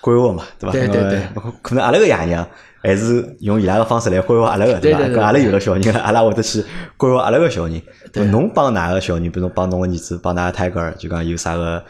[0.00, 0.72] 规划嘛，对伐？
[0.72, 1.22] 对对对。
[1.62, 2.46] 可能阿拉个爷娘
[2.82, 5.00] 还是用伊拉个方式来规划阿拉个，对伐？
[5.00, 6.62] 搿阿拉有了小人了，阿拉会得去
[6.96, 7.82] 规划阿拉个小人。
[8.30, 11.82] 侬帮哪个小人，比如帮侬个儿子，帮㑚泰戈尔，就讲有啥个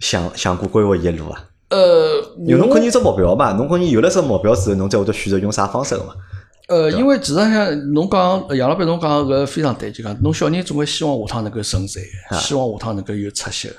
[0.00, 1.42] 想想过规划伊个路啊？
[1.72, 3.52] 呃，有侬肯定有只目标嘛？
[3.54, 6.12] 侬肯定有了只目标之后，侬才会得选择用啥方式个嘛？
[6.68, 12.00] 呃，因为其实像侬讲杨老板，侬讲搿非常对，就讲侬小人总归希望下趟能够成才，
[12.38, 13.70] 希望下趟能够有出息。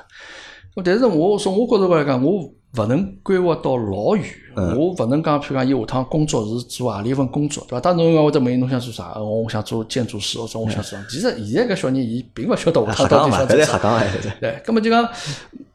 [0.84, 4.25] 但是我从我角度来讲，我勿能规划到老远，
[4.56, 7.79] 我勿能讲，譬如讲伊下趟工作是做何里一份工作，对伐？
[7.79, 9.13] 当然侬会得问伊侬想做啥？
[9.21, 10.97] 我想做建筑师，或者我想做。
[11.08, 14.03] 其实现在搿小人伊并勿晓得下趟到底想做啥。
[14.41, 15.08] 对，根本就讲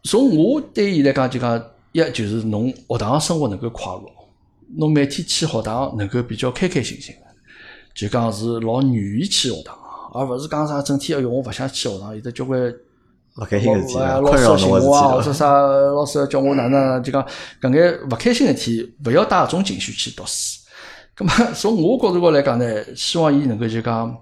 [0.02, 1.62] 从我对伊来讲，就讲。
[1.92, 4.02] 一就是侬学堂生活能够快乐，
[4.76, 7.22] 侬每天去学堂能够比较开开心心的，
[7.94, 9.76] 就讲是老愿意去学堂，
[10.12, 12.60] 而勿是讲啥整天哎哟我勿想去学堂，有的交关
[13.36, 17.26] 勿开心个事体，老师寻我啊，或者啥老师要叫我哪能，就讲
[17.60, 20.58] 搿眼勿开心个事体，勿要带搿种情绪去读书。
[21.14, 24.14] 葛末 从我角度高来讲呢，希望伊能够就讲，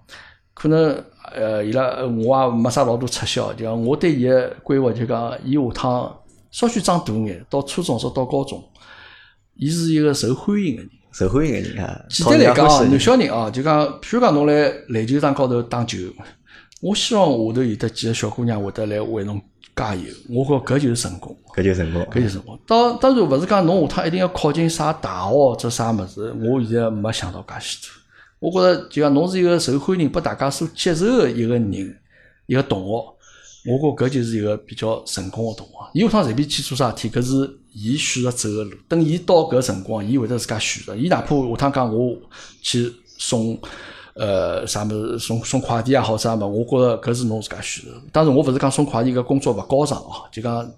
[0.55, 6.17] 可能呃伊拉我也没啥老多出息就讲我对伊个规划就讲，伊下趟。
[6.57, 8.65] 稍许长大眼，到初中或到高中，
[9.57, 12.03] 伊是一个受欢迎个人，受欢迎个人啊。
[12.09, 15.99] 简单来讲哦，男小人啊，就讲，譬如讲侬来篮球场高头打球，
[16.81, 19.39] 我希望下头有得几个小姑娘会得来为侬
[19.75, 22.59] 加油，我觉搿就是成功，搿就成功，搿就成功。
[22.67, 27.91] 当当然勿是讲侬下趟一定要考进啥大学或者啥物事，我现在没想到介许多。
[28.39, 32.01] 我觉着就讲侬是一个受欢迎、被大家所接受个一个人，
[32.47, 33.16] 一个同学。
[33.67, 35.73] 我觉搿就是一个比较成功个同学。
[35.93, 38.77] 伊下趟随便去做啥事体，搿是伊选择走个路。
[38.89, 40.95] 等伊到搿辰光，伊会得自家选择。
[40.95, 42.17] 伊哪怕下趟讲我
[42.63, 43.59] 去送，
[44.15, 47.91] 呃，啥物事送送快递也好啥物，我觉着搿是侬自家选择。
[48.13, 50.71] 当然，我勿是讲送快递搿工作勿高尚哦，就讲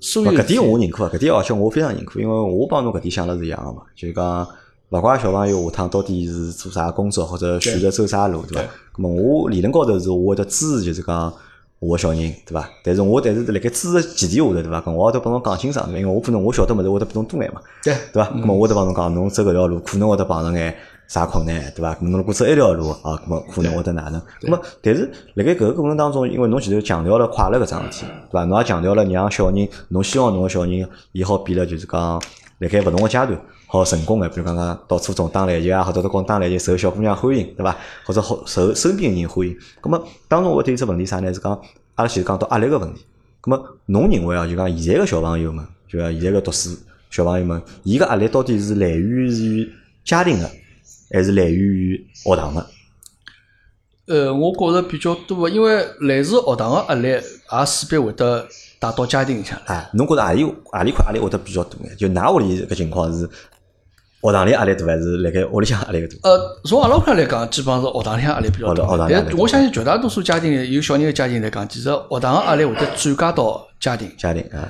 [0.00, 0.32] 所有。
[0.32, 3.82] 搿点我认可，搿点而且我非常认可，因为我帮侬搿点想的是一样个嘛。
[3.96, 4.48] 就讲
[4.90, 8.68] 勿怪小朋友下趟到底是做啥工作，或者选择走啥路，对伐？
[8.96, 11.32] 咾么我理论高头是我会得支持，就是讲。
[11.78, 12.68] 我个小人对伐？
[12.82, 14.82] 但是我但是辣盖知识前提下头对伐？
[14.86, 18.30] 我会得帮侬讲清爽，因为我可能我晓得物事会得比侬多眼嘛，对对伐？
[18.30, 20.74] 咾么我得帮侬讲，侬走搿条路可能会得碰着眼
[21.06, 21.96] 啥困难对伐？
[22.00, 24.20] 侬如果走一条路啊，咾么可能会得哪能？
[24.40, 28.44] 咾么但是辣盖搿个过程当中，因为侬前头强调了快乐搿桩事体，对伐？
[28.44, 32.20] 侬也强调了让小人，侬希望侬个小人以后变了就是讲
[32.58, 33.38] 辣盖勿同个阶段。
[33.68, 37.76] 好成功个，比如讲讲到初中打篮球啊，或者到高中打篮球受小姑娘欢迎，对伐？
[38.04, 39.56] 或者好受身边人欢迎。
[39.82, 41.34] 咁么当中我对一只问题啥呢？
[41.34, 41.52] 是讲
[41.96, 43.04] 阿拉其实讲到压力个问题。
[43.42, 46.70] 咁么侬认为啊，就讲现在个小朋友们，就讲现在个读书
[47.10, 49.68] 小朋友们，伊个压力到底是来源于
[50.04, 50.48] 家庭个，
[51.12, 52.66] 还是来源于学堂个？
[54.06, 58.46] 呃，我觉着比较多个，因为来自学堂个压力也势必会得。
[58.78, 61.88] 带到家庭里向，哎，侬觉着何里何里块压力会得比较多呢？
[61.96, 63.26] 就㑚屋里搿情况是
[64.22, 66.30] 学堂里压力大还是辣盖屋里向压力大？
[66.30, 69.08] 呃，从阿拉屋里来讲，基本上是学堂里向压力比较大。
[69.08, 74.10] 但我相信绝大多数家庭有小人的家庭来讲，其实学堂压力会得转嫁到家庭。
[74.16, 74.68] 家庭啊。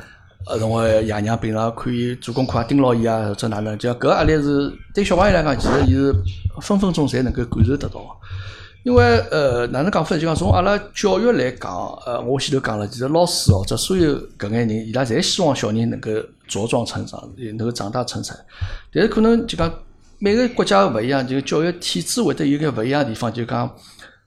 [0.48, 6.14] 呃，从为爷娘平常可以做功课啊、盯牢伊啊，或者哪能，就搿压力是对小朋友来讲，其实伊是
[6.60, 8.00] 分分钟侪能够感受得到。
[8.86, 16.08] 因为呃，哪能讲法就讲从阿拉教育来讲，呃，我前头讲了，其实老师哦，这所有搿眼人，伊拉侪希望小人能够
[16.48, 18.32] 茁壮成长，能够长大成才。
[18.92, 19.68] 但是可能就讲
[20.20, 23.32] 每个国家勿一样，就教育体制会得有眼勿一样地方。
[23.32, 23.68] 就讲，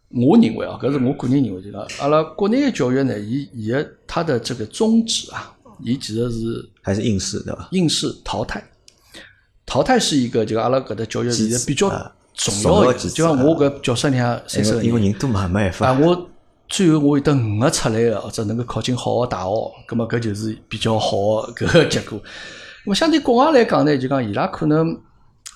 [0.10, 5.56] 我认为哦，搿是我个人认为，就讲阿拉国内个教育呢，伊伊个它的这个宗旨啊。
[5.82, 7.69] 伊其实是还是应试对伐？
[7.72, 8.62] 应试淘汰，
[9.65, 11.88] 淘汰是一个就阿拉搿搭教育里比较
[12.39, 15.88] 重要的，就像我搿教室里向三十个人，因为人多嘛，没办法。
[15.89, 16.30] 啊，我
[16.67, 22.17] 最后我有得五个出来个，或者能够考进好个大学，葛末搿就是比较好个搿个结果。
[22.19, 22.23] 咾
[22.86, 24.97] 么相对国外来讲呢，就讲伊拉可能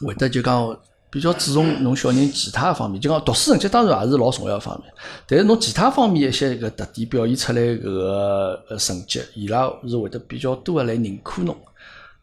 [0.06, 0.78] 会得就讲。
[1.13, 4.91] 比较注重侬小人其他方面，就讲读书成绩当然也是老重要方面，
[5.28, 11.56] 但是侬其他方面一些搿特点表现出来搿个成绩，伊拉是会得比较多个来认可侬。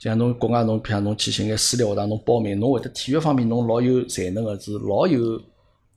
[0.01, 5.39] 就像侬国外侬，譬如侬去寻眼私立学堂，侬报名，侬会得体育方面侬老有才能个，是老有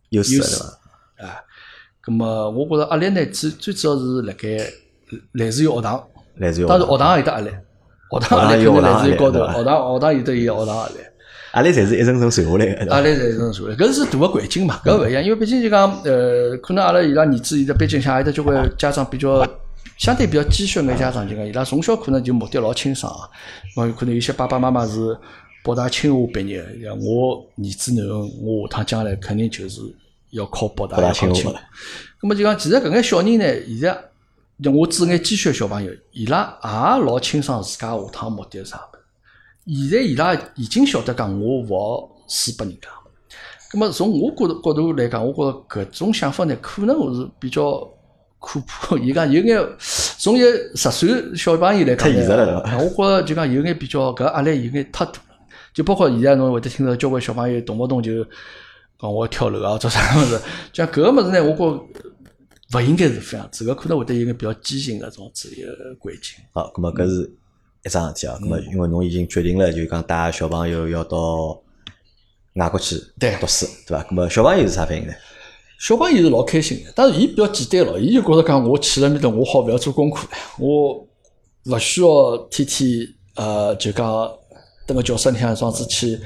[0.09, 1.39] 优势个，啊。
[2.05, 4.49] 咁么，我觉着压力呢，最最主要是辣盖
[5.31, 6.03] 来自于学堂，
[6.35, 7.49] 来自于当然学堂也有得压力，
[8.11, 10.95] 学堂压力肯定来自于高头，学堂学堂有得伊个学堂压力。
[11.53, 19.47] 压力侪是一层层传下来个，压力侪一层层传下来，搿是大个环境嘛，搿勿一样，因为毕竟就讲，呃，可能阿拉伊拉儿子现在背景下，有得交关家长比较
[20.03, 23.23] 相对比较积蓄眼家长，就讲伊拉从小可能就目的老清爽啊，
[23.73, 25.17] 咾有可能有些爸爸妈妈是
[25.63, 29.79] 北大清华毕业个，像我儿子囡恩，我下趟将来肯定就是
[30.31, 31.51] 要考北大清华。
[32.21, 33.97] 咾么就讲，其实搿眼小人呢，现在
[34.61, 36.69] 像我指眼积蓄小朋友，伊拉也
[37.05, 38.81] 老清爽自家下趟目的是啥。
[39.65, 42.89] 现在伊拉已经晓得讲，我勿好输拨人家。
[43.71, 47.89] 咁么从我角度角度来讲，我觉着搿种想法呢，可能我是比较
[48.43, 48.97] 可怕。
[48.97, 49.57] 伊讲有眼
[50.17, 50.41] 从一
[50.75, 55.35] 十岁小朋友来讲呢，我觉着就讲有眼比较搿压力有眼太大了。
[55.73, 58.23] 就包括现在侬会得听到交关小朋友动不动就
[58.99, 60.37] 讲我要跳楼啊，做啥物事？
[60.73, 61.63] 像搿个物事呢，我觉
[62.77, 66.43] 勿应该是这样子，搿可能会得有眼比较畸形个种子一个环境。
[66.51, 67.31] 好，咁么搿是。
[67.85, 71.61] 一桩事体啊，咁么因为侬已经决定了，就讲带小朋友要到
[72.53, 74.01] 外国去读书，对伐？
[74.05, 75.13] 咁么小朋友是啥反应呢？
[75.83, 80.25] 小朋友是老开心的，但是伊比较简单咯，伊就觉着讲我去了面搭，我好勿要做功课，
[80.57, 81.05] 我
[81.65, 84.31] 勿需要天天呃就讲
[84.87, 86.17] 蹲个教室里向装子去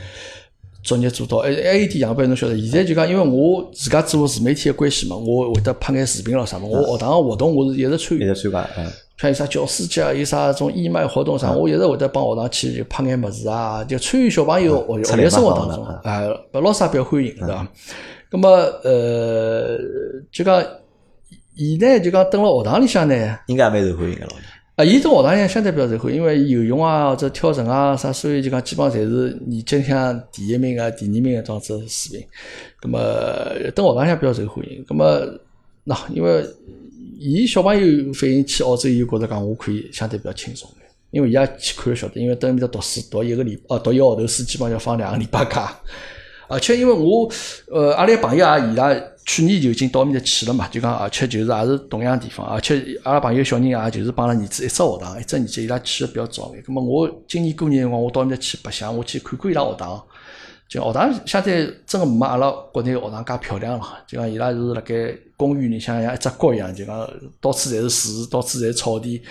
[0.84, 1.40] 作业做到。
[1.40, 8.86] 还还有一点，杨班侬晓得，现在就讲因为我自家做自媒体的关系嘛，我会得拍眼视频咯啥么，我学堂个活动我是一直参与，一直参加，嗯。
[9.18, 17.68] 像有啥教师节啊，有啥种义卖活动啥，我一直会得帮学堂去就拍眼物事啊，就参与小朋友学学习生活当中，哎，老师也比较欢迎，对伐？
[18.32, 18.50] 那么
[18.84, 19.78] 呃，
[20.32, 20.64] 就讲
[21.56, 24.36] 伊呢，就讲蹲辣学堂里向呢，应该蛮受欢迎个咯。
[24.76, 32.28] 啊，伊蹲学堂里向相对比较受欢迎，因为游泳啊或者跳绳啊啥，所以就讲基本上侪是年级里向第一名啊、第二名个这样子水平。
[32.84, 33.00] 那么
[33.74, 34.86] 蹲学堂里向比较受欢迎。
[34.90, 35.22] 那么
[35.86, 36.46] 喏因为。
[37.20, 45.76] 伊小朋友反映去澳洲以后，觉着讲我可以相对比较轻松眼，因为伊也去看晓得，因为等面搭读书读一个礼，哦，读一个号头书，基本上要放两个礼拜假。
[46.48, 47.30] 而且因为我，
[47.72, 48.94] 呃，阿拉朋友也伊拉
[49.26, 56.64] 去年就已经到面搭去了嘛，就讲而且就是也是同样地方，而且阿拉朋友小人也就是帮了儿子一只学堂，一只年级伊拉去的比较早眼。
[56.64, 60.02] 咁么我今年过年辰光，我到面搭去白相，我去看看伊拉学堂。
[60.70, 64.94] 就学堂相对真个没阿拉国内学堂介漂亮了，就讲伊拉是辣盖
[65.38, 69.22] 公园里向像一只角一样，就讲到处侪是树，到处侪是草地。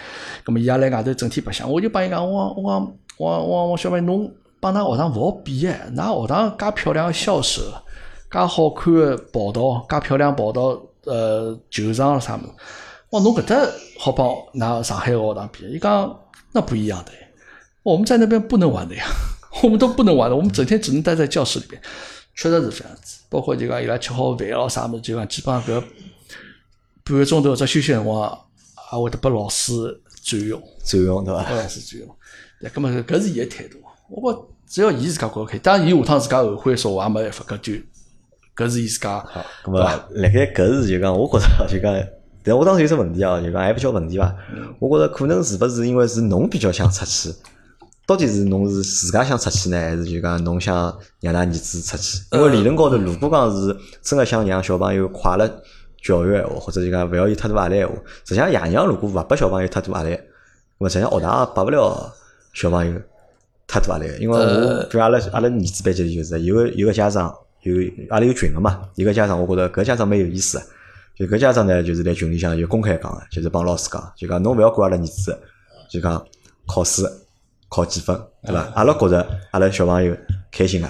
[0.46, 4.30] 咁么伊拉来外头整天白相，我就帮伊讲，我我我我我小妹侬
[4.72, 7.82] 帮㑚学堂勿好比哎，㑚学堂介漂亮个校舍，
[8.30, 12.52] 介好看个跑道，介漂亮跑道，呃，球场啥物事，
[13.10, 13.56] 我侬搿搭
[13.98, 15.64] 好帮㑚上海个学堂比？
[15.68, 16.20] 伊讲
[16.52, 17.12] 那不一样的，
[17.82, 19.04] 我们在那边不能玩的呀。
[19.62, 21.80] 我们都不能玩的，我们整天只能待在教室里边，
[22.34, 23.20] 确实是这样子。
[23.30, 25.82] 包括就讲伊拉吃好饭咯啥么，就讲基本上搿
[27.04, 28.38] 半个钟头或者休息辰光，
[28.92, 29.72] 也会得拨老师
[30.22, 31.50] 占用，占用对伐？
[31.52, 32.16] 老师占用。
[32.60, 33.78] 那搿么搿是伊个态度。
[34.08, 37.72] 我觉只要伊自家觉着开，当然伊下趟自家后悔说，话也没办法，搿就
[38.56, 39.20] 搿是伊自家。
[39.20, 41.94] 好，搿么辣盖搿是就讲，我觉着就讲，
[42.42, 44.34] 但我当时有只问题哦，就讲还不叫问题伐？
[44.78, 47.34] 我觉着可能是勿是因为是侬比较想出去？
[48.06, 50.74] 到底是侬是自家想出去呢，还是就讲侬想
[51.20, 52.18] 让㑚儿子出去？
[52.32, 55.48] 因为理论高头，如果讲是真个想让小朋友快乐
[56.02, 60.16] 教育闲话，或者就讲勿要有太多压力闲话，实际上爷娘如果勿拨小朋友太多压力，
[60.78, 62.12] 么实际上学堂也拨勿了
[62.52, 63.00] 小朋友
[63.66, 67.74] 太大压力，因为我比如阿拉阿拉儿子班级就是有个有个家长有
[68.10, 70.62] 阿拉有群个嘛，有个家长我觉着搿家长蛮有意思，
[71.16, 75.36] 就搿家长呢就是在群里向就公开讲个，就是帮老师讲，就讲侬勿要管阿拉儿子，
[75.90, 76.24] 就讲
[76.66, 77.02] 考试
[77.68, 78.70] 考几分，对伐？
[78.74, 80.16] 阿拉觉着阿拉小朋友
[80.52, 80.88] 开心个，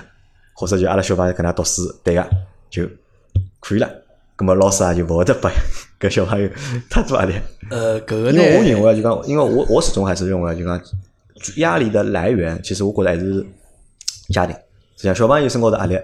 [0.54, 2.26] 或者就阿拉小朋友搿能读书对个
[2.68, 2.86] 就
[3.60, 3.88] 可以了。
[4.36, 5.50] 葛末老师也就勿会得拨
[5.98, 6.46] 搿小朋友
[6.90, 7.34] 太大压力。
[7.70, 10.78] 呃，搿个因，为我认为就讲，因为我我始终还是认为就讲
[11.56, 13.44] 压力的来源，其实我觉得还是
[14.30, 14.54] 家庭。
[14.96, 15.98] 实际上，小朋友身高头压力，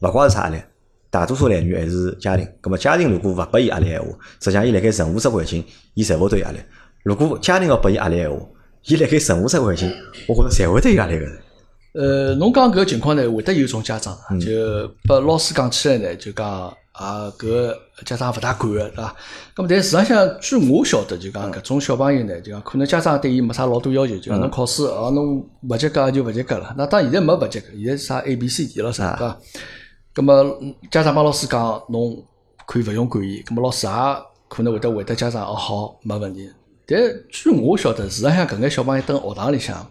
[0.00, 0.62] 勿光是啥压力，
[1.10, 2.48] 大多数来源还是家庭。
[2.62, 4.08] 那么家庭如果勿拨伊压力闲话，
[4.40, 6.58] 实际上伊辣盖任何只环境，伊侪会得有压力。
[7.02, 8.38] 如果家庭要拨伊压力闲话，
[8.84, 9.92] 伊辣盖任何只环境，
[10.26, 11.26] 我觉着侪会得有压力个。
[11.94, 19.14] 呃，侬讲搿个情况呢，会得有种家长啊，就拨老师讲起来呢，就讲啊，搿个家长勿大管个，对伐？
[19.54, 26.74] 咁么但事实上，据我晓得，就讲搿种小朋友呢，就讲可能家长对伊没啥老多要求，就讲侬考试哦，侬勿及格就勿及格了。
[26.76, 29.38] 那当然现在没勿及格，现在啥 A、B、C、D 了啥，对伐？
[30.16, 30.58] 咁么
[30.90, 32.20] 家长帮老师讲，侬
[32.66, 33.92] 可以勿用管伊，咁么老师也
[34.48, 36.50] 可能会得回答家长，哦好，没问题。
[36.84, 36.98] 但
[37.30, 39.86] 据我晓得，事实上搿眼小朋友蹲学堂里向。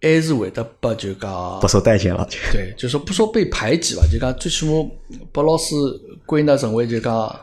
[0.00, 4.88] 还是会得拨就讲不受待见了，对，就说不说被排挤吧，就讲最起码
[5.32, 5.74] 拨老师
[6.24, 7.34] 归纳成为就讲，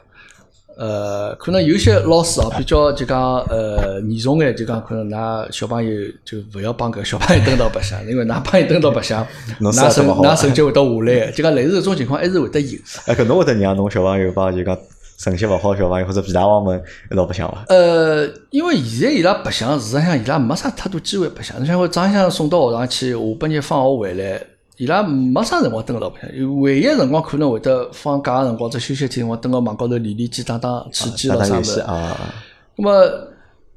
[0.78, 5.92] 呃，可能有些老师啊 比较就讲呃严重眼，就讲可能㑚小朋友
[6.24, 9.26] 就勿要帮搿小朋友蹲到白相， 因为㑚帮伊蹲到白相，
[9.60, 12.80] 㑚成㑚成绩会得下来，就讲类似搿种情况还是会得有。
[13.08, 14.78] 哎，搿侬会得让侬小朋友帮就讲。
[15.17, 17.63] 成绩勿好小朋友或者皮大王们一道白相伐？
[17.69, 21.58] 呃，因为现在伊拉白相，事实上伊拉没啥太多机会白相。
[21.58, 24.41] 侬像我早向送到学堂去，下半日放学回来，
[24.78, 26.62] 伊拉没啥辰光蹲辣白相。
[26.62, 31.80] 唯一辰光可能会得放假个辰光，只休息天辰光蹲辣网高头练练机、打打吃鸡咯啥物事。
[31.82, 32.34] 啊。
[32.76, 33.28] 那么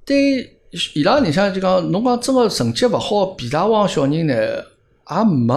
[0.05, 0.59] 对
[0.95, 5.55] 伊拉里向就讲，侬讲真个成绩勿好皮大王小人呢，也没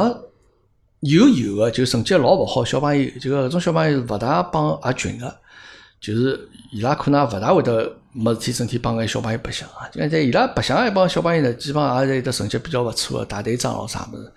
[1.00, 5.34] 有有个就成绩老勿好小朋友，就搿种小朋友勿大帮阿群个。
[6.00, 6.40] 就是
[6.72, 14.32] 伊拉可能也勿大会得没事体整天帮眼小朋友白相啊，就在伊拉白相一帮小朋友呢，基本上也是有得成绩比较勿错个大队长咯啥物事，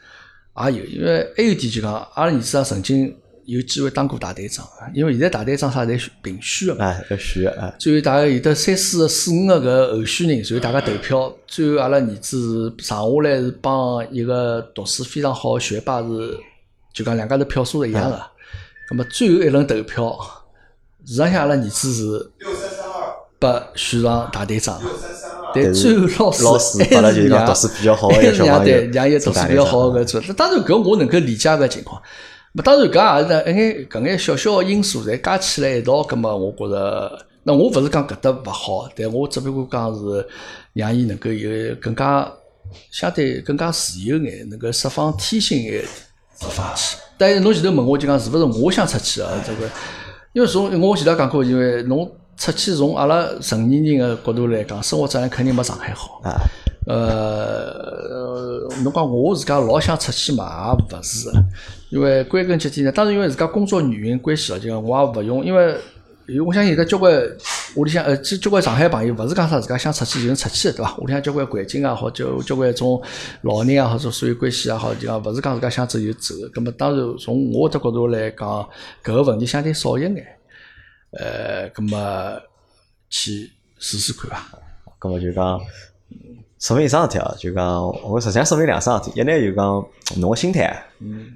[0.73, 0.85] 也有。
[0.87, 7.73] 因为还有点就讲，阿拉儿子啊曾经有机会当过大队长，因为现在大队长啥侪评选个嘛，要选啊。
[7.79, 16.39] 最后大概有得三四个、四五个搿候选人，然后大家投票，最后阿拉儿子是上下来是帮一个读书非常好个学霸是，
[16.93, 18.21] 就讲两家头票数是一样个。
[18.91, 20.15] 那么最后一轮投票。
[21.05, 22.31] 实际上，阿拉儿子是
[23.39, 24.81] 被选上大队长，
[25.55, 30.21] 但最后老师还是让，还是让对让伊读书比较好 个做。
[30.37, 32.01] 当然，搿我能够理解个情况。
[32.53, 36.03] 么当然，搿也是一眼搿眼小小个因素侪加起来一道。
[36.05, 40.27] 葛末我觉着，那我勿是讲搿搭勿好，但我只不过讲是
[40.75, 42.33] 让伊能够有更加
[42.93, 45.83] 相对更加自由眼，能够释放天性眼
[46.39, 46.97] 释放去。
[47.19, 49.29] 但是侬前头问我就讲是勿是我想出去啊？
[49.45, 49.69] 这个。
[50.33, 56.21] 因为从我前头讲过，因为侬出去从阿拉成年人个角度来讲，生活质量肯定没上海好。
[56.25, 56.41] 啊。
[56.85, 61.31] 呃，侬讲我自家老想出去嘛，也勿是。
[61.91, 65.77] 因为归根结底呢，当然因为自家工作原因关系了，就讲我也勿用，因为
[66.47, 67.13] 我相信有交关
[67.75, 70.97] 屋里向呃，交关上海朋友，勿是讲啥自家想出去就能出去，对伐？
[70.99, 73.03] 屋里向交关环境啊，好交交关种
[73.43, 76.35] 老人啊，或者所有关系也好，就讲勿是讲自家想走就走。
[76.55, 78.49] 咁么当然从我的角度来讲，
[79.03, 80.27] 搿个问题相对少一眼。
[81.13, 82.41] 呃，咁么
[83.11, 84.59] 去试试看伐？
[85.01, 85.61] 咁么就讲
[86.61, 89.85] 说明一桩事体啊，就讲我实际上说明两桩事体，一呢就讲
[90.17, 91.33] 侬个心态嗯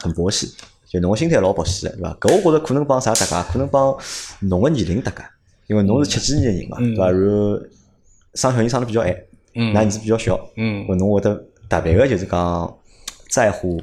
[0.00, 0.54] 很佛系。
[0.88, 2.16] 就侬个心态老保险个，对伐？
[2.20, 3.52] 搿我觉着可能帮啥搭界？
[3.52, 3.94] 可能帮
[4.40, 5.22] 侬个年龄搭界，
[5.66, 7.10] 因为侬是七几年人嘛，对伐？
[7.10, 7.60] 然后
[8.34, 9.16] 生小人生得比较晚，
[9.54, 11.34] 㑚儿子比较小，嗯侬会得
[11.68, 12.78] 特别个就是讲
[13.28, 13.80] 在乎。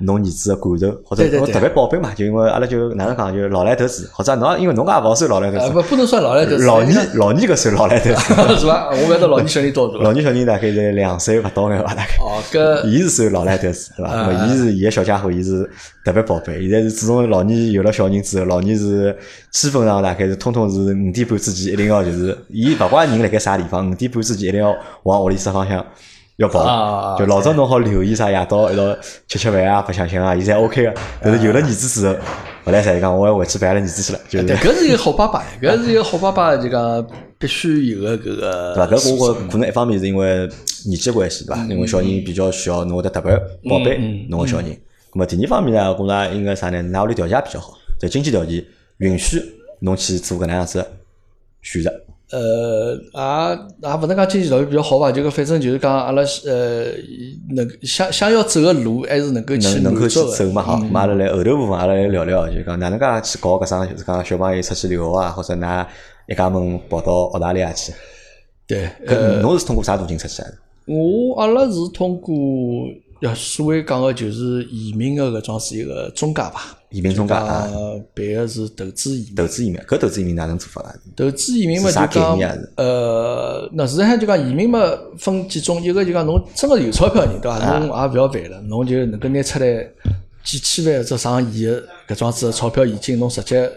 [0.00, 8.14] 侬儿子个感受，或者侬特别宝贝嘛，就因为阿拉就哪能讲，就老来头子，或者侬因为侬也勿好算老来头子，不不能算老来头子， 老年老年个算老来头子，
[8.60, 8.88] 是伐？
[8.90, 10.02] 我勿晓得老年小人多大？
[10.02, 11.94] 老年小人大概在两岁勿到眼伐？
[11.94, 12.16] 大概。
[12.20, 12.84] 哦，搿。
[12.86, 14.32] 伊是算老来头子，对伐？
[14.46, 15.68] 伊是伊个小家伙，伊是
[16.04, 16.60] 特别宝贝。
[16.62, 19.16] 现在是自从老年有了小人之后，老年是
[19.50, 25.84] 基本上大概是通通是五点半之前一定要就是，伊勿管人辣盖啥地方，五点半之前一定要往屋里只方向。
[26.40, 28.96] 要跑，就老早侬好留意啥夜到一道
[29.28, 30.94] 吃吃饭啊、白相相啊，现在 OK 个。
[31.20, 32.14] 但是有了儿子之后，
[32.64, 34.18] 后来啥就讲，我要回去陪阿拉儿子去了。
[34.26, 37.06] 就对，搿是一个好爸爸，搿是一个好爸爸，就讲
[37.38, 38.74] 必须有个搿个。
[38.74, 38.96] 对伐？
[38.96, 40.48] 搿我觉可能一方面是因为
[40.86, 41.62] 年纪关系，对伐？
[41.68, 43.36] 因为小人比较小，侬会得特别
[43.68, 43.98] 宝贝
[44.30, 44.68] 侬个小人。
[45.12, 46.82] 咁么第二方面呢，我觉着应该啥呢？
[46.82, 48.64] 㑚屋里条件比较好，在经济条件
[48.96, 49.42] 允许
[49.80, 50.82] 侬去做搿能样子
[51.60, 51.92] 选择。
[52.32, 56.84] 呃，也也勿能讲经济条件比较好伐，就讲反正就是讲阿拉呃
[57.54, 60.76] 能想想要走个路，还是能够去能够去走嘛好。
[60.76, 65.86] 咁阿拉来后头部分阿拉来聊聊，就讲哪能介去搞搿桩，就是讲小朋友出去留学啊，或者㑚
[66.28, 67.92] 一家门跑到澳大利亚去。
[68.66, 70.48] 对，搿侬是通过啥途径出去啊？
[70.86, 72.34] 我阿拉是通过。
[73.20, 77.68] 要所谓讲个就是移民个搿桩是一个中介吧，移民中介啊，
[78.14, 79.34] 办个是投资移民。
[79.34, 80.94] 投资移民，搿投资移民哪能做法啊？
[81.14, 82.38] 投资移民嘛就讲，
[82.76, 84.80] 呃，那实际上就讲移民嘛
[85.18, 87.78] 分几种，一个就讲侬真个有钞票人对伐？
[87.78, 89.86] 侬也勿要烦了，侬就能够拿出来
[90.44, 93.70] 几千万或者上亿个搿种子钞票现金，侬直接。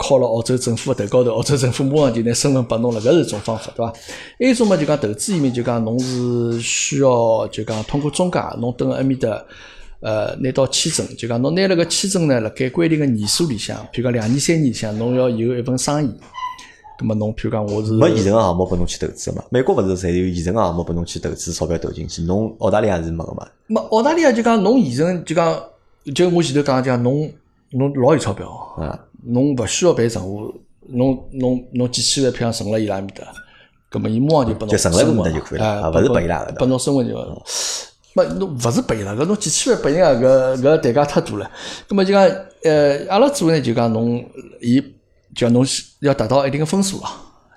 [0.00, 3.92] 敲了澳洲政府的头高头，澳洲政府马上就拿身份拨侬了，搿是一种方法，对伐？
[3.92, 3.98] 还
[4.40, 9.28] 有一种嘛，就讲投资移民，就讲侬是需要就讲通过中介，侬等埃面搭
[10.00, 16.10] 呃拿到签证，就讲侬拿了个签证呢，辣盖规定个年数里向，譬如讲两年、三年里向，侬要有一份生意。
[16.98, 19.44] 咁么侬譬如讲我是没现成个项目拨侬去投资嘛？
[19.50, 23.46] 美国勿是侪有现成个项目拨侬去投资，钞票投进去，侬澳大利亚是没个嘛？
[23.68, 25.62] 没澳大利亚就讲侬现成就讲，
[26.14, 27.30] 就我前头讲讲侬
[27.72, 28.48] 侬老有钞票
[28.78, 28.98] 啊。
[29.22, 30.50] 侬勿需要办账户，
[30.88, 33.22] 侬侬侬几千万票存辣伊拉埃面搭，
[33.90, 37.10] 葛末伊马上就拨侬生活就可以了，勿是拨伊拉个，拨侬生活就，
[38.14, 41.50] 没侬勿是拨伊拉搿，侬几千万拨人家搿搿代价太大了。
[41.86, 42.22] 葛末就讲，
[42.64, 44.24] 呃，阿拉做呢就讲侬，
[44.62, 44.86] 伊就
[45.34, 45.66] 讲侬
[46.00, 47.10] 要达到一定个分数啊。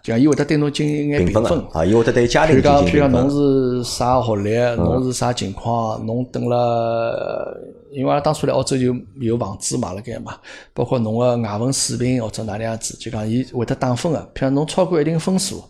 [0.03, 2.91] 就讲伊会得对侬进行一眼评分，啊，伊会得对家庭进行评分。
[2.91, 7.57] 譬如讲，侬是啥学历，侬是啥情况，侬等了，
[7.93, 10.37] 因为阿拉当初来澳洲就有房子买了盖嘛，
[10.73, 14.31] 包括侬个外文水平或者哪能样子，就讲伊会得打分个。
[14.33, 15.63] 譬如侬超过一定分数，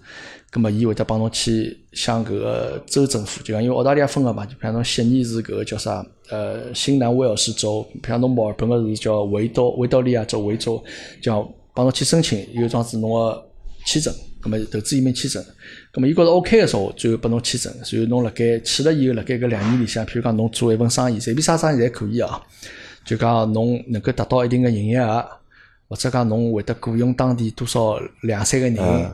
[0.49, 10.83] 葛么伊会得帮侬去向搿个州政府，就讲因为澳大利亚分个嘛，就譬如侬悉尼是搿个叫啥，呃，新南威尔士州，譬如侬墨尔本个是叫维多维多利亚州维州，
[11.21, 13.49] 叫帮侬去申请，有桩子侬个。
[13.85, 15.43] 签证，咁么投资移民签证，
[15.93, 22.41] 咁么伊觉着 OK 个时候，最后拨侬签证，然后侬辣盖去了以后，辣盖搿两年里向，譬如讲侬做一份生意，随便啥生意侪可以啊。
[23.05, 25.23] 就讲侬能够达到一定个营业额，
[25.87, 29.11] 或者讲侬会得雇佣当地多少两三个人，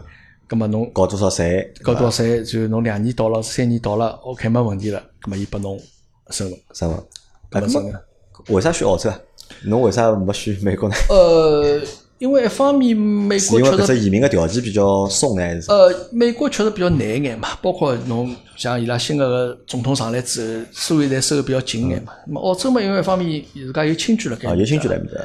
[0.47, 1.69] 咁么侬交多少税？
[1.83, 2.41] 交多少税？
[2.45, 5.77] 就侬两年到了，三年到了，OK 没问题了，咁么伊拨侬
[6.29, 7.03] 身份，身份。
[7.51, 7.99] 咁么
[8.47, 9.19] 为啥选澳洲啊？
[9.65, 10.95] 侬为啥没选美国呢？
[11.09, 11.81] 呃。
[12.19, 15.71] 因为一方面，美国确实移民个条件比较松呢，还是？
[15.71, 22.11] 呃，美国确实比较难一眼嘛，包括侬像伊拉新个总统上来之后，所有侪收的比较紧眼嘛。
[22.27, 25.21] 那么澳洲嘛，因为一方面自家有亲眷辣盖，啊，有亲眷辣面搭。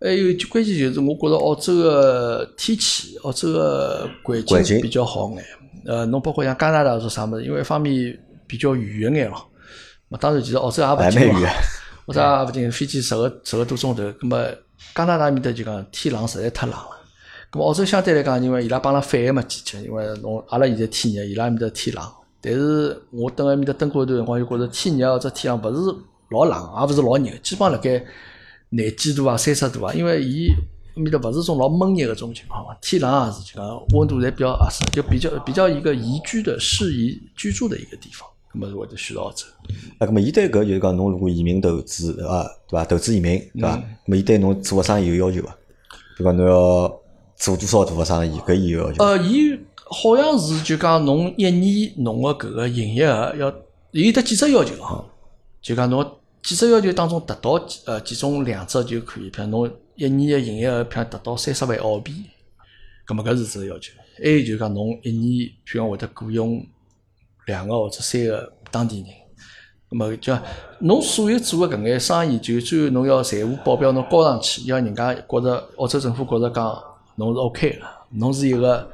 [0.00, 4.08] 还有关键就是，我觉着澳洲个天气，澳洲个
[4.46, 5.44] 环境比较好眼。
[5.84, 7.44] 呃，侬包括像加拿大是啥物事？
[7.44, 9.46] 因为一方面比较远一眼咯。
[10.08, 11.40] 那当然，其实澳洲也勿近嘛，
[12.06, 14.46] 或者也勿近，飞机十个十个多钟头，那么。
[14.98, 16.90] 加拿大面搭就讲天冷实在太冷了，
[17.52, 22.04] 咁澳洲相对来讲，因为伊拉帮拉反个嘛季节，因为侬阿拉现在天热，伊拉面搭天冷。
[22.40, 25.96] 但是我等埃面搭等过一段辰光，就觉着天热或者天冷勿是
[26.30, 28.04] 老冷，也勿是老热，基本辣盖
[28.70, 29.94] 廿几度啊、三十度啊。
[29.94, 30.48] 因为伊
[30.96, 38.27] 面搭勿是种老闷热个种情况嘛，天冷也是就讲温度侪比较合适，就比较比较一个宜居的、适宜居住的一个地方。
[38.54, 39.44] 咁么是会得选澳洲。
[39.98, 42.84] 啊，咁么伊对搿就是讲，侬如果移民投资啊，对伐？
[42.84, 43.76] 投资移民，对伐？
[43.76, 45.54] 咁么伊对侬做个生意有要求伐？
[46.18, 46.36] 就讲？
[46.36, 47.00] 侬要
[47.36, 48.38] 做多少大个生意？
[48.40, 49.04] 搿伊有要求？
[49.04, 53.54] 呃，伊好像是就讲侬一年侬个搿个营业额要
[53.92, 55.04] 有得几只要求啊？
[55.60, 56.04] 就讲侬
[56.42, 62.12] 几只要求当中达到呃其中两只就可以，譬如侬一年个营业额譬如达到三十万澳币，
[63.06, 63.92] 咁么搿是只要求。
[64.22, 66.64] 还有就讲侬一年譬如讲会得雇佣。
[67.48, 69.06] 两个或者三个当地人，
[69.90, 70.38] 那么叫
[70.80, 76.80] 侬所有做个搿眼生意，就最后侬要财务报表侬交上去，要人家觉着澳洲政府觉着讲
[77.16, 78.88] 侬是 OK 个，侬是一个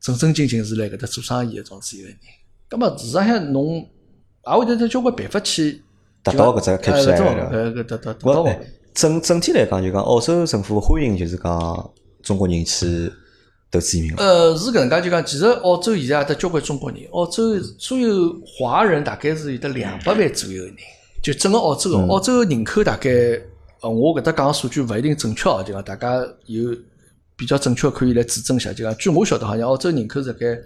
[0.00, 2.16] 正正经经是来搿搭做生意个种子一个人。
[2.68, 3.86] 葛么事实上侬
[4.46, 5.82] 也会得得交关办法去
[6.22, 8.46] 达到搿只 KPI 呃，搿达达达到。
[8.94, 11.90] 整整体来讲，就讲澳洲政府欢迎就是讲
[12.22, 13.12] 中国人去。
[13.70, 20.76] 投资移民呃，是搿能介就讲，其实澳洲现在也得交关中国人，澳洲所有华人大概是有得两百万左右个人，
[21.22, 23.10] 就整个澳洲个澳洲人口大概，
[23.80, 26.74] 呃，我搿搭讲个数据勿一定准确哦，就讲大家有
[27.36, 30.58] 比较准确可以来指正一下，就讲据我晓得，好像澳洲人口大概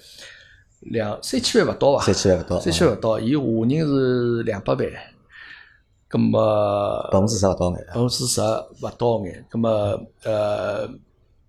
[0.80, 2.05] 两三千万勿到伐？
[2.07, 4.86] 三千万勿到，三千万勿到，伊华人是两百万，
[6.09, 9.68] 葛么百分之十勿到眼，百分之十勿到眼，葛么
[10.22, 10.88] 呃。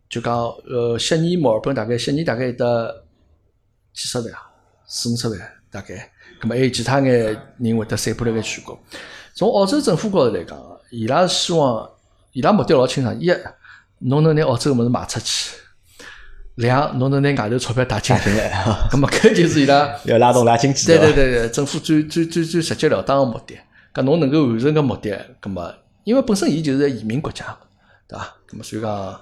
[0.09, 0.35] 就讲，
[0.69, 3.05] 呃，悉尼、墨尔本大概悉尼大概得
[3.93, 4.49] 几十万啊，
[4.85, 5.39] 四五十万
[5.71, 6.11] 大概。
[6.41, 8.77] 咁么还有其他眼人会得散布辣盖全国。
[9.33, 10.57] 从澳洲政府高头来讲，
[10.91, 11.89] 伊拉希望，
[12.33, 13.31] 伊拉目的老清爽，一，
[13.99, 15.55] 侬能拿澳洲个物事卖出去；
[16.55, 18.51] 两侬能拿外头钞票打进进来，
[18.91, 20.87] 咁么搿就是伊拉要拉动拉经济。
[20.87, 23.57] 对对对对，政府最最最最直截了当个目的。
[23.93, 27.57] 搿侬能够完成搿目的，咁么因为本身伊就是移民国家，
[28.07, 28.35] 对伐？
[28.49, 29.21] 咁么所以讲，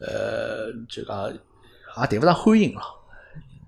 [0.00, 2.82] 呃，就讲也谈勿上欢迎咯。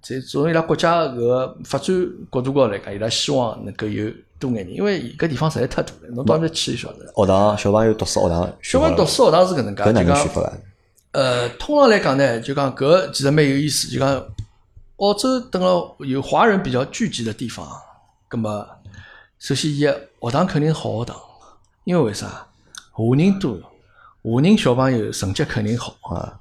[0.00, 1.94] 在从伊拉国家搿个发展
[2.32, 7.06] 角度高头来讲，伊拉希望能够有多眼人，因为搿地方实在太大了，侬到那去就晓得。
[7.14, 10.52] 学堂小朋友读书学堂，小朋友读书学堂是搿能介，搿哪能就讲
[11.12, 14.26] 呃，通常来讲呢，就讲搿其实蛮有意思，就讲
[14.96, 17.68] 澳洲等了有华人比较聚集的地方，
[18.28, 18.66] 葛么
[19.38, 21.16] 首先伊个学堂肯定是好学堂，
[21.84, 22.46] 因为为啥？
[22.92, 23.58] 华人多，
[24.22, 26.38] 华人小朋友成绩肯定好啊。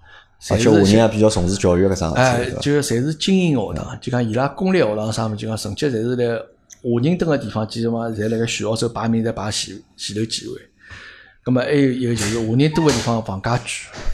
[0.49, 6.35] 而且华人也比较重视教育搿桩哎事，体，就侪是精英学堂，就讲伊拉公立学堂啥物事，就讲成绩侪是来
[6.81, 10.53] 华人蹲个地方，基本上侪辣盖全澳洲排名侪排前前头几位。
[11.45, 13.65] 咁么还有一个就是华人多个地方房价贵，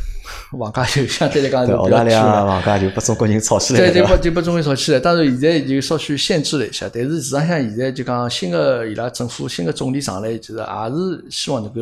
[0.59, 2.45] 房价就相对来讲是对，澳比较贵了。
[2.45, 4.99] 房价就被中国人炒起来对，了，就对伐不就被中国人炒起来。
[4.99, 11.80] 当然，现在就稍许限制了一下，但是事实上现在就讲新个伊拉政府新个总理上来，就是也是希望能够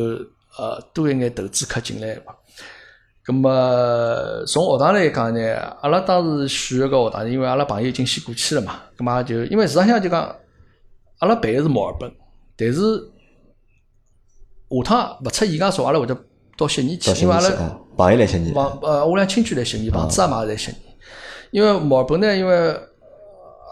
[0.58, 2.34] 呃多一眼投资客进来嘛。
[3.24, 10.22] 咁么从学堂来讲呢，阿拉当时选个学堂，因为阿拉朋友已经先过去了嘛，咁么就因为实际上就讲，
[11.18, 12.08] 阿拉办个是墨尔本，
[12.56, 12.80] 但是
[14.68, 16.16] 下趟勿出意外说，阿拉会得
[16.56, 17.50] 到悉尼去到，因为阿拉
[17.96, 20.76] 朋友来悉尼，房呃，我俩亲戚来悉尼，房子也买在悉尼。
[21.50, 22.54] 因为墨尔本呢，因为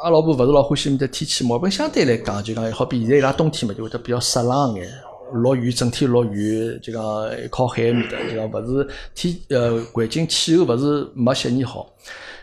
[0.02, 4.88] 阿拉老婆勿是老欢喜面搭天气，墨尔本相对来讲就讲好比现在伊拉冬天嘛，就会得比较湿冷眼，
[5.34, 7.02] 落雨整天落雨，就讲
[7.50, 11.92] 靠海面搭，就讲勿是天呃环境气候勿是没悉尼好。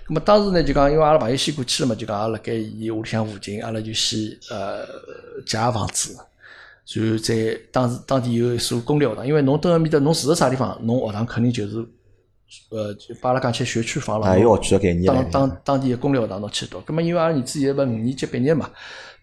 [0.08, 4.20] 咁么当时呢，就讲因为阿拉朋友先过去了嘛，就讲阿拉辣盖伊屋里向附近，阿拉就先
[4.50, 4.86] 呃
[5.46, 6.16] 借房子。
[6.94, 11.78] 然后在当时当地有一所公立学堂，因为侬蹲埃面搭，侬住个啥地方，侬学堂肯定就是，
[12.72, 14.28] 呃，就把阿拉讲起学区房了。
[14.28, 18.70] 啊，有学区个概念当当当地个公立学堂侬去读，咁么因为阿拉儿子现在勿五年级毕业嘛，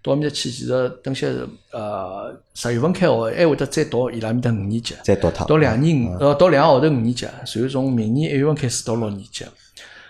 [0.03, 1.29] 到埃面搭去，其实等些
[1.73, 9.45] 呃十月份开学，还会得再读伊拉面搭五年级，再读趟，到两年五呃到两个号头五年级，然后从明年一月份开始到六年级，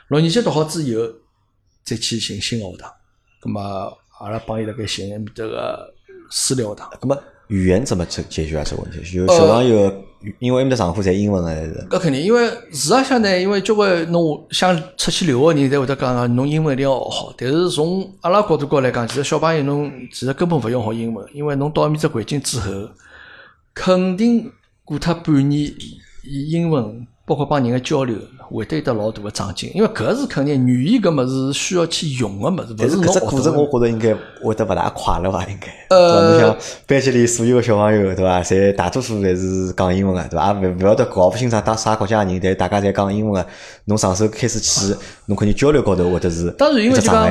[0.08, 1.12] 六年级读好之后
[1.84, 2.92] 再去寻新个学堂，
[3.42, 3.60] 咁么
[4.18, 5.94] 阿拉帮伊辣盖寻埃面搭个
[6.30, 6.90] 私立学堂。
[7.00, 7.18] 咁么
[7.48, 8.64] 语言怎么解解决啊？
[8.64, 10.04] 这个问题，就呃小朋友，
[10.38, 17.34] 因为埃面搭上课侪英文个，还是搿肯定，因为事实上呢，因为交关侬想出去留学个人，侪会得讲啊侬英文一定要学好。
[17.36, 22.70] 但是从阿拉角度高来讲，其实小朋友侬其实根本勿用学英文，因为侬到埃面只环境之后，
[23.74, 24.50] 肯定
[24.84, 25.72] 过脱半年，
[26.24, 28.16] 以英文包括帮人个交流，
[28.50, 29.70] 会得有得老大个长进。
[29.74, 35.44] 因为搿是肯定，语言搿物事是需要去用个物事，勿但是搿只过程，我觉着应该会得勿大快乐伐？
[35.44, 36.56] 应该，呃侬想
[36.86, 38.42] 班级里所有个小朋友，对伐？
[38.42, 40.52] 侪大多数侪是讲英文个，对伐？
[40.54, 43.48] 也勿勿晓得搞勿清爽当啥国家个人，但大家侪讲英文个。
[43.84, 44.94] 侬上手开始去，
[45.26, 47.28] 侬肯定交流高头会得是当然，因为就讲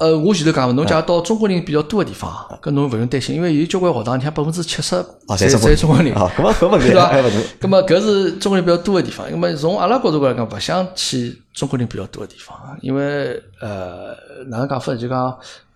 [0.00, 2.32] 呃，我前头讲嘛，侬假如到中国人比较多个地方，
[2.62, 7.30] 搿侬勿用担心，因为有交关学堂，你看百分之七十哦，侪侪侪中国人，哦，搿么搿问题 是吧还勿大。？
[7.60, 9.26] 咁么搿是中国人比较多个地方。
[9.30, 14.16] 那么从阿拉角度高来讲，勿想去中国人比较多个地方，因为呃，
[14.48, 14.94] 哪能讲法？
[14.94, 15.26] 就讲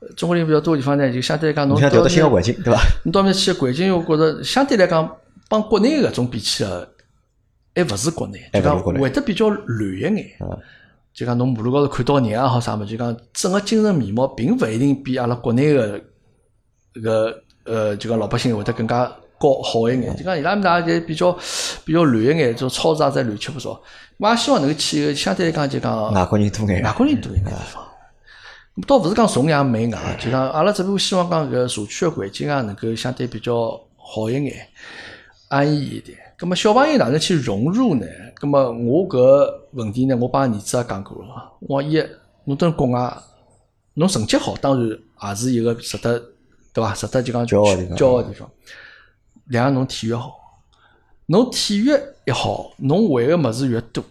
[0.01, 2.81] 呃中国人比较多个地方呢，就相对来讲，侬到新个到环境，对伐？
[3.05, 5.07] 侬到那边去个环境，我觉着相对来讲，
[5.51, 6.71] 帮国内搿种比起来，
[7.77, 10.31] 还勿是国内，就讲会得比较乱一眼。
[11.15, 15.97] 就讲侬马路高头看到人也好啥么，就讲整个精神面貌并勿一定比阿拉国内个
[16.95, 19.07] 搿个呃，就讲老百姓会得更加
[19.39, 20.17] 高好一眼。
[20.17, 21.31] 就讲伊拉面搭也比较
[21.85, 23.81] 比较乱一眼，种超市也侪乱七八糟。
[24.19, 27.83] 我也希望能够去一个相对来讲就讲外国人多眼外，国人多一眼地方。
[28.89, 34.67] 倒勿是讲崇洋媚外，就讲阿拉只不过希望讲搿社区个环境啊，能够相对比较好一眼，
[35.49, 36.19] 安逸一点。
[36.39, 38.07] 咁么小朋友哪能去融入呢？
[38.41, 41.53] 咁么我搿问题呢，我帮儿子也讲过了。
[41.61, 42.05] 我讲一，
[42.45, 43.17] 侬蹲国外，
[43.95, 44.99] 侬成绩好，当然
[45.31, 46.21] 也是一个值得，
[46.73, 46.93] 对伐？
[46.93, 48.51] 值得就讲骄傲的地方。
[49.47, 50.33] 两个侬体育好，
[51.27, 51.91] 侬体育
[52.27, 54.03] 一好，侬会个物事越多，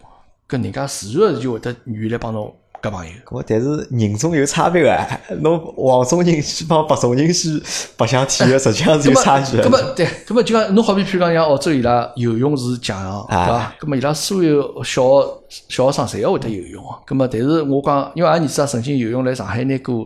[0.47, 3.11] 搿人家自然就会得愿意来帮侬交朋友。
[3.25, 5.07] 搿么但是人种有差别个，
[5.39, 7.49] 侬黄种人去帮白种人去
[7.95, 9.63] 白相体育，实际上是有差距的。
[9.63, 13.86] 咁么对，咁么就讲侬好比譬如讲像澳洲伊拉游泳是强项，对啊伐？
[13.86, 15.01] 咁么伊拉所有小
[15.47, 16.99] 学小学生侪要会得游泳啊。
[17.07, 20.05] 咁么但是我讲，因为阿儿子也曾经游泳来上海拿过，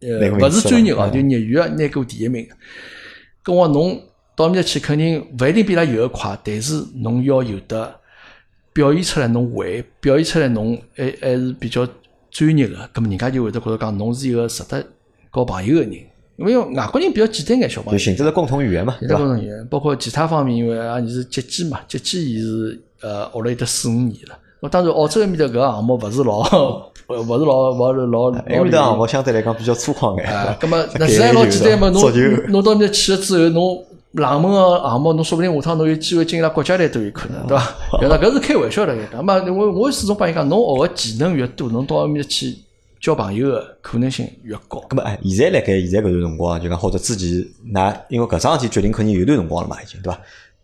[0.00, 2.44] 呃，勿拿过名次是专业哦，就业余个拿过第一名。
[3.44, 4.00] 咁我侬
[4.34, 7.94] 到埃面搭去，肯定勿一定比伊拉游得快，但是侬要有的
[8.72, 11.86] 表现出来侬会，表现出来侬还还是比较
[12.36, 14.84] 专业个，咁么人家就会得觉着讲侬是一个值得
[15.32, 15.92] 交朋友个人。
[16.36, 18.04] 因为外国人比较简单眼，小朋友就。
[18.04, 19.22] 寻得是共同语言嘛，现对伐？
[19.22, 24.68] 在工程员，包括其他方面，因为阿你是接机嘛，接机伊是呃学了有得四五年了。
[24.68, 26.40] 当然，澳洲埃面搭搿个项目勿是老，
[27.08, 28.38] 勿是老，勿是老老。
[28.40, 30.30] 埃面搭项目相对来讲比较粗犷眼。
[30.30, 32.12] 啊，葛么 那实在老简单嘛， 侬
[32.50, 33.82] 侬到面搭去了之后，侬
[34.16, 37.74] 冷门个项目，侬说不定下趟侬有机会进伊拉国家队都有可能，对伐？
[38.00, 38.16] 对伐？
[38.16, 42.56] 搿是开玩笑的，那么我我始终帮伊讲，侬学个技能越多，侬到埃面搭去
[42.98, 44.80] 交朋友个可能性越高。
[44.88, 47.28] 葛末哎，现在辣盖现在搿段辰光，就讲或者之前，
[47.74, 50.18] 㑚因为搿桩事体决定肯定有段辰光了嘛，已经对伐？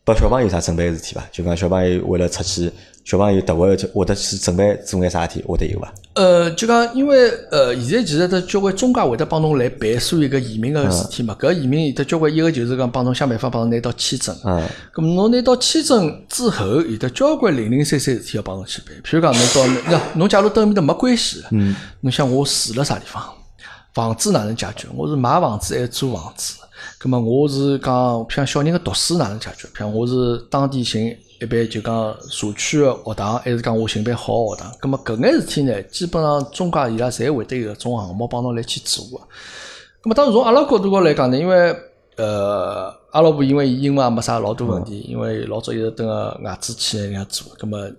[0.05, 1.22] 拨小朋友啥准备个事体伐？
[1.30, 2.68] 就讲小朋友为了出去，
[3.05, 5.94] 小朋友特会会得去准备做眼啥事体，会得有伐？
[6.14, 11.36] 呃，就讲因为呃，现在其实得交关中介会得帮侬来办所有个移民个事体嘛。
[11.38, 14.36] 搿移民有得交关一个就是讲帮侬想办法帮侬拿到签证。
[14.44, 14.68] 嗯。
[14.92, 18.92] 咁侬拿到签证之后，有得交关零零散散事体要帮侬去办。
[19.05, 23.22] 譬如讲侬到，那侬假如到埃面搭没关系，嗯，侬想我住辣啥地方，
[23.94, 24.88] 房子哪能解决？
[24.96, 26.55] 我是买房子还是租房子？
[27.03, 29.66] 咁么我是讲，像小人个读书哪能解决？
[29.74, 31.09] 譬如我是当地寻
[31.40, 34.72] 一般就讲社区个学堂，还是讲我寻班好个学堂？
[34.80, 39.16] 咁么搿眼事体呢，基本上中介伊拉侪会得有种项目帮侬来去做个。
[40.05, 41.74] 咁么当然从阿拉角度高来讲呢，因为
[42.18, 47.90] 呃阿拉婆因为英文也没啥老多问题，因为老早一直等个外资企业里向做，咁么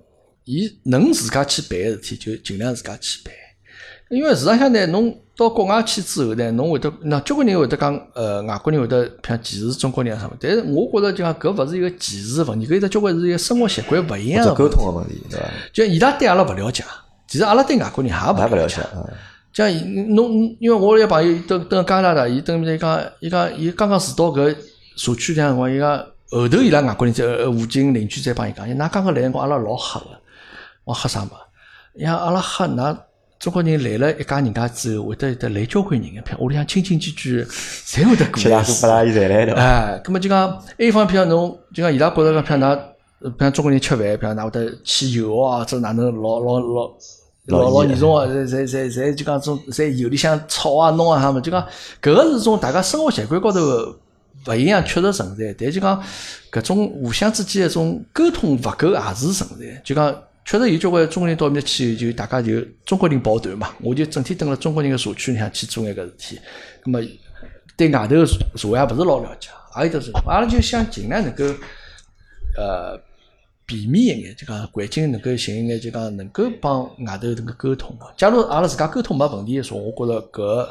[0.46, 3.34] 伊能自家去办个事体就尽量自家去办。
[4.10, 10.36] 因为市场上呢，侬到国外去之后呢，侬会得那交关人会得讲，呃，外国人会得像歧视中国人啊什么。
[10.40, 15.46] 但是我觉着就讲搿勿是一个歧视问题，搿一只交关是一个生活习惯勿一样的沟通个问题，对伐？
[15.74, 16.84] 就伊拉对阿拉勿了解，
[17.28, 18.82] 其实阿拉对外国人也勿了解。
[19.52, 19.68] 像
[20.14, 24.56] 侬，因为我一个朋友蹲蹲加拿大，伊蹲面讲，伊讲伊刚刚住到搿
[24.96, 25.98] 社区里辰光，伊讲
[26.30, 30.06] 后头伊拉外国人在附近邻居在帮伊讲，伊㑚刚刚来辰光阿拉老吓个，
[30.84, 31.32] 我吓啥嘛？
[31.96, 32.98] 伊讲阿拉吓㑚。
[33.44, 37.44] 中国人来了一家人家之后，会得得来交关人个，譬如屋里向亲亲戚戚，
[37.86, 38.38] 侪会得过。
[38.38, 39.54] 七大姑八大姨侪来的。
[39.56, 42.80] 哎，咁么就讲，一方譬如侬，就讲伊拉觉着讲，譬如㑚，
[43.38, 46.90] 譬如中国人吃饭，譬如㑚会得去油啊，这哪能老老老
[47.48, 48.26] 老老严重啊？
[48.28, 51.42] 侪侪侪侪就讲种在油里向炒啊弄啊哈么？
[51.42, 51.62] 就讲
[52.02, 53.60] 搿个是种大家生活习惯高头
[54.48, 55.54] 勿一样，确实存在。
[55.60, 56.02] 但就讲
[56.50, 59.82] 搿种互相之间一种沟通勿够，也是存在。
[59.84, 60.16] 就讲。
[60.46, 63.74] 确实有交关中国人到面去，就大家就中国人抱团嘛。
[63.82, 66.40] 我就整天蹲辣中国人个社区里向去做眼搿事体。
[66.84, 67.00] 咁么
[67.78, 70.12] 对外头社社会也勿是老了解，也有得是。
[70.28, 71.46] 阿拉就想尽量能够
[72.58, 73.00] 呃
[73.66, 78.14] 避免一眼，就讲环境能够寻一眼，就讲能够帮外头迭个沟通个。
[78.18, 80.68] 假如阿拉自家沟通没问题个时候，我觉着搿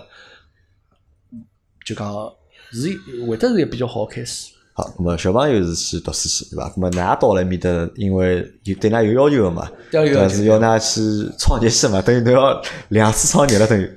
[1.84, 2.32] 就讲
[2.72, 4.52] 是会得是一个比较好个开始。
[4.74, 6.72] 好，那么小朋友是去读书去，对伐？
[6.76, 13.90] 那么㑚到了埃面搭，因为有对㑚有要求个嘛，但是要㑚去创业去嘛，等于侬要两次创业了，等于，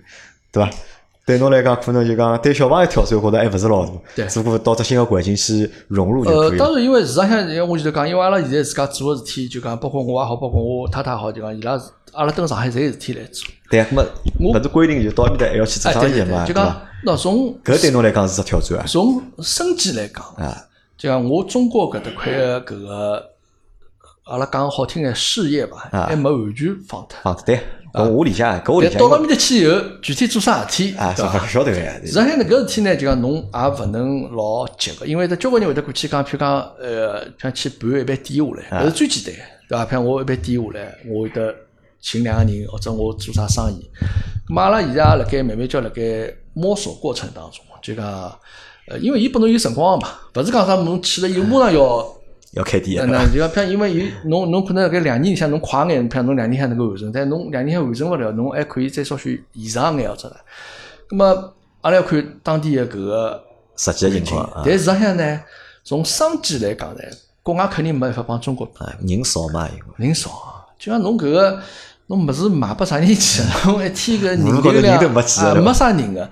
[0.52, 0.70] 对伐？
[1.26, 3.92] 对侬来讲，可能就讲对小朋友挑战，觉得还勿是老大。
[4.16, 6.50] 对，只不过到只新个环境去融入就可以。
[6.52, 11.80] 呃，当然，因为市场上，因为我就讲，因为阿拉现在自家做个事体，就讲包括我也好，包括我太太好，就讲伊拉
[12.14, 13.48] 阿拉登上海侪有事体来做。
[13.72, 14.10] 对啊，那么
[14.40, 16.46] 勿是规定就到埃面搭还要去做生意嘛？
[16.46, 18.86] 就讲那从搿对侬来讲是只挑战啊。
[18.88, 20.56] 从生计来讲啊。
[20.98, 23.30] 就讲我中国搿搭块搿个，
[24.26, 27.16] 阿拉讲好听眼事业吧，还没完全放脱。
[27.22, 27.60] 放脱对，
[27.94, 28.98] 我理解，搿我理解。
[28.98, 31.78] 到了面搭去以后，具体做啥事体，啊，晓得个。
[31.78, 39.36] 实际上呢，搿事体呢，就讲侬也勿能老急个，因为得交关人会得过去讲，譬如讲，呃，像去盘一笔点下来，搿是最简单，
[39.70, 39.86] 对伐？
[39.86, 41.54] 譬如我一笔点下来，我会得
[42.02, 43.88] 请两个人，或者我做啥生意。
[44.50, 46.02] 咁阿拉现在也辣盖慢慢叫辣盖
[46.54, 48.36] 摸索过程当中，就讲。
[48.88, 52.08] 呃，因为伊拨侬有辰光嘛，勿是讲啥侬去了以后马上要
[52.56, 60.38] 要开店，那就讲，譬如因为有侬侬可能搿两年里向侬快眼，譬如侬两年向能够完成，但侬两年向完成勿了，侬还可以再稍许延长眼或者了。
[61.10, 63.44] 咁么阿拉要看当地的搿个
[63.76, 64.50] 实际情况。
[64.66, 65.42] 但实际上呢，
[65.84, 67.02] 从商机来讲呢，
[67.44, 70.30] 国外肯定没办法帮中国比，人少嘛，人少，
[70.80, 71.62] 就像侬搿个
[72.08, 73.42] 侬物事卖拨啥人去？
[73.68, 76.30] 侬一天搿人流量啊，没啥人个。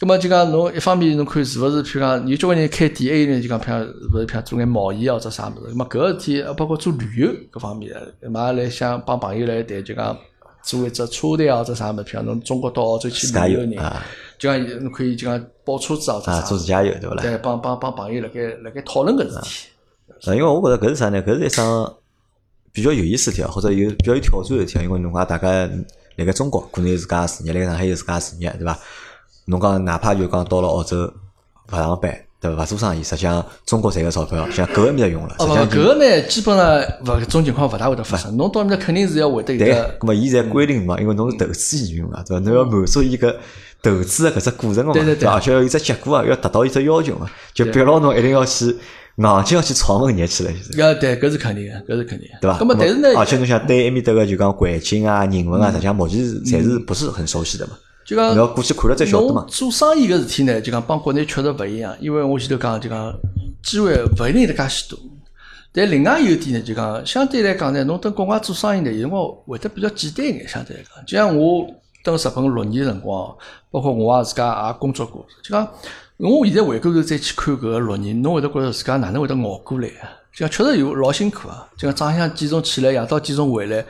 [0.00, 3.84] 咁么就讲侬一方面侬看是勿是，譬如讲有交关人开店，还有人就讲譬如
[4.14, 5.72] 勿是譬如做眼贸易或者啥物事。
[5.72, 7.92] 咁么搿个事体，包括做旅游搿方面，
[8.30, 10.16] 嘛来想帮朋友来谈，就讲
[10.62, 13.72] 做一只车队或者啥物事，譬如侬中国到澳洲去旅游人，
[14.38, 16.42] 就讲侬可以就讲包车子或者啥。
[16.42, 17.22] 做自驾游对勿啦？
[17.22, 19.68] 对，帮帮帮朋友辣盖辣盖讨论搿事体。
[20.30, 21.20] 啊，因为我觉着搿是啥呢？
[21.24, 21.94] 搿是一桩
[22.72, 24.82] 比较有意思体啊，或者有比较有挑战的体啊。
[24.84, 25.68] 因为侬讲大家
[26.14, 28.78] 辣盖中国可能有自家事业，辣盖上海有自家事业，对伐？
[29.48, 31.10] 侬讲哪怕就讲到了澳洲
[31.72, 32.62] 勿上班，对伐？
[32.62, 35.34] 勿做生意，实际上中国赚个钞票，像搿个面搭用了。
[35.38, 36.66] 哦，搿个呢，基本上
[37.02, 38.36] 勿搿种情况勿大会得发生。
[38.36, 39.64] 侬到面搭肯定是要会得一个。
[39.64, 42.44] 对，搿么伊在规定嘛，因为侬是投资移民嘛，对伐？
[42.44, 43.34] 侬要满足伊搿
[43.82, 48.66] 投资个搿只过程个嘛，对对对，而且要有只结果啊，要达到伊只要求嘛，就逼牢侬一定要去
[49.16, 50.50] 硬劲要去闯门业去了，
[50.96, 52.38] 对，搿是肯定个，搿是肯定个。
[52.42, 52.58] 对伐？
[52.58, 57.72] 咁么，但是呢，而且侬想对埃面搭个就讲环境啊、人文啊，实际上目前是侪是不是很熟悉的嘛？
[58.08, 59.44] 就讲侬要过去看了再晓得嘛。
[59.50, 63.14] 做生意个事体呢，就讲帮国内确实勿一样，因为我前头讲就讲
[63.62, 64.98] 机会勿一定得介许多。
[65.70, 70.48] 但另外有一点呢，就讲相对来讲呢，侬等国外做生意呢，有辰光会得比较简单一眼。
[70.48, 71.66] 相对来讲，就像我
[72.02, 73.36] 等日本六年辰光，
[73.70, 75.68] 包括我也自家也工作过，就讲
[76.16, 80.08] 我现在回过头再去看搿个六年，侬会得觉着自家哪能会得熬过来啊？
[80.32, 81.68] 就讲确实有老辛苦啊！
[81.76, 83.84] 就讲早向几点钟起来，夜到几点钟回来，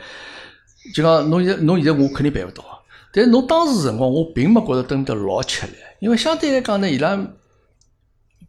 [0.93, 2.75] 就讲侬现在侬现在我肯定办勿到啊。
[3.11, 7.15] 但是侬当时辰光，我并没觉着蹲得老吃力，因为相对来讲呢，伊拉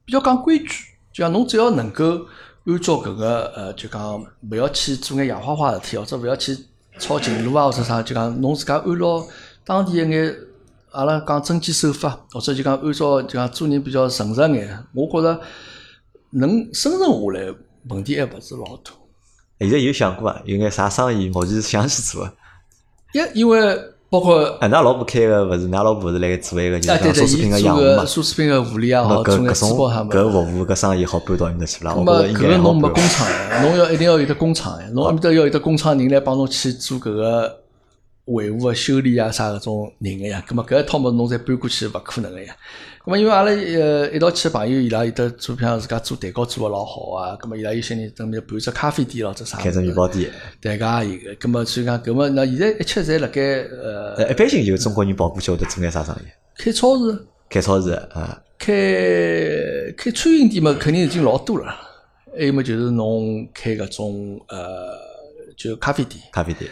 [0.04, 0.66] 比较讲规矩，
[1.12, 2.26] 就像侬只要能够
[2.66, 6.56] 按照搿个呃，就讲勿要去做眼野花花事体，或者勿要去
[6.98, 9.26] 抄近路啊，或者啥，就讲侬自家按照
[9.64, 10.36] 当地一眼
[10.90, 15.40] 阿拉讲遵纪守法，或者就讲按照就讲做人比较诚实眼，我觉着
[16.30, 17.54] 能生存下来
[17.88, 18.92] 问题还勿是老大。
[19.58, 20.42] 现在有想过伐？
[20.44, 22.32] 有眼啥生意目前是想去做个？
[23.12, 23.58] 一因为
[24.10, 28.04] 包括俺那老婆开个勿是，㑚老婆是辣盖做一个就是讲奢侈品个个项目嘛。
[28.04, 29.78] 奢侈品个护理也那好，搿搿种
[30.10, 31.92] 搿服务搿生意好搬到埃面搭去啦？
[31.92, 37.60] 咁么我觉搿个侬没工厂呀，侬要一定要有得工厂呀，侬埃面搭要有得工厂人来帮侬去做搿个
[38.24, 40.42] 维护啊、修理啊啥搿种人个呀。
[40.48, 42.52] 咁么搿一套物事侬再搬过去勿可能个呀。
[43.02, 47.34] 咁么因为阿拉呃一道去个朋友，伊拉有得做，譬如自家做蛋糕做个老好啊。
[47.40, 49.56] 咁么伊拉有些人准备办只咖啡店咯，只啥。
[49.56, 50.30] 开只面包店。
[50.60, 51.34] 对个也有个。
[51.36, 56.62] 咁么所以讲，搿么那现在一切侪辣盖呃呃，一般性就中国人跑过去会得做眼啥生意？
[56.62, 57.26] 开超市。
[57.48, 58.74] 开超市啊，开
[59.96, 61.74] 开餐饮店嘛，肯定已经老多了。
[62.36, 64.92] 还有么就是侬开搿种呃，
[65.56, 66.22] 就咖啡店。
[66.32, 66.70] 咖啡店。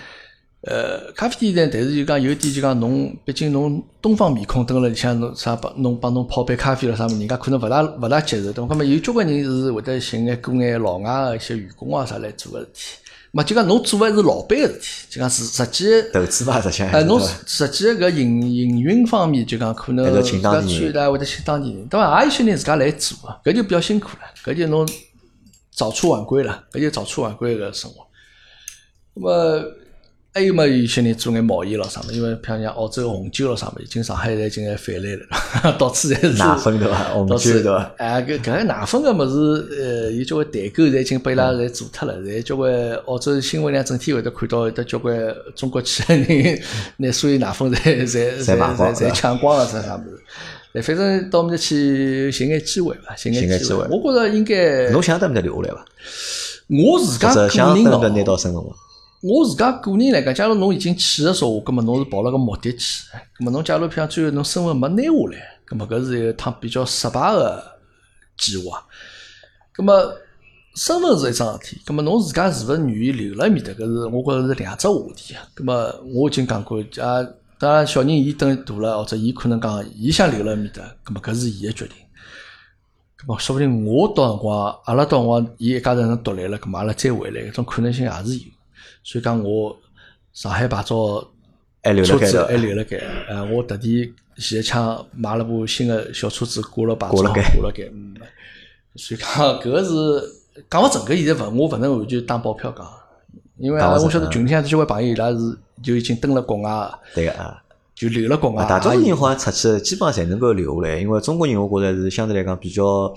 [0.62, 8.52] 呃，咖啡店呢，但是就讲有点就讲侬，毕竟侬东方面孔蹲辣里向，侬啥帮侬帮侬泡杯咖啡了啥物事，人家可能勿大勿大接受。
[8.52, 8.74] 对伐？
[8.74, 12.80] 咁么有交关人是会得寻眼雇眼老外个一些员工啊啥来做个事体。
[13.30, 20.22] 嘛，就讲侬做个是老板个事体，就讲实实际投资吧，实际哎，侬实际搿营营运方面，就讲可能搿
[20.66, 22.18] 去来会得请当地人，对伐？
[22.18, 24.84] 也有些人自家来做啊，搿就比较辛苦了，搿就侬
[25.70, 28.04] 早出晚归了，搿就早出晚归个生活。
[29.14, 29.64] 那么
[30.38, 36.96] 还有么，有些人做眼贸易咯啥么，因为譬如像澳洲红酒咯啥么，已经上海现在已经泛滥了， 到处侪是奶粉对伐？
[37.14, 37.90] 红到处酒对伐？
[37.98, 42.72] 哎，搿搿个奶粉个物事，呃，有交关代购侪已经被伊拉侪做脱了，侪交关
[43.06, 45.16] 澳洲新闻量整天会得看到有得交关
[45.56, 46.60] 中国企业人
[46.98, 50.22] 拿 所有奶粉侪侪侪侪抢光了，啥啥物事。
[50.74, 53.84] 哎，反正到面搭去寻眼机会伐，寻寻眼机会。
[53.90, 55.84] 我觉着应该，侬想到埃面搭留下来伐？
[56.68, 58.68] 我自家或者个人想拿哦，到身份伐？
[59.20, 63.04] 我自家个人来讲，假如侬已经去个说话，葛末侬是抱了个目的去，
[63.36, 67.62] 葛末侬假如譬如最后侬身份没拿下来，葛末搿是一趟比较失败个
[68.36, 68.86] 计划。
[69.72, 69.92] 葛末
[70.76, 75.42] 身份是一桩事体，葛末侬自家是勿是愿意留辣埃面搭，搿是我觉着是两只话题啊。
[75.52, 75.74] 葛末
[76.14, 77.26] 我已经讲过，啊，
[77.58, 81.96] 当然小人伊等大了，或者伊可能讲伊想留辣埃面搭，葛末搿是伊个决定。
[83.20, 88.44] 咁么，说不定我到辰光，阿拉到辰光，伊一家头人独立了，咁么阿拉再回来，搿种可能性也是有。
[89.02, 89.76] 所以讲，我
[90.32, 91.26] 上海牌照
[91.82, 92.46] 还留车子辣盖头。
[92.46, 92.96] 还留了该，
[93.28, 97.84] 呃，我特地前一枪买了部新的小车子挂了牌照，挂了该
[98.96, 99.28] 所以讲
[99.60, 99.90] 搿个是
[100.70, 102.86] 讲勿准，搿现在勿，我勿能完全打包票讲，
[103.58, 105.38] 因为阿拉我晓得群里向交关朋友伊拉是
[105.82, 107.62] 就已经蹲了国外，对个啊。
[107.94, 108.68] 就留了国外啊，。
[108.68, 113.12] 大多数人好像出去，基本上侪能够留下来，因为中国人我觉着是相对来讲比较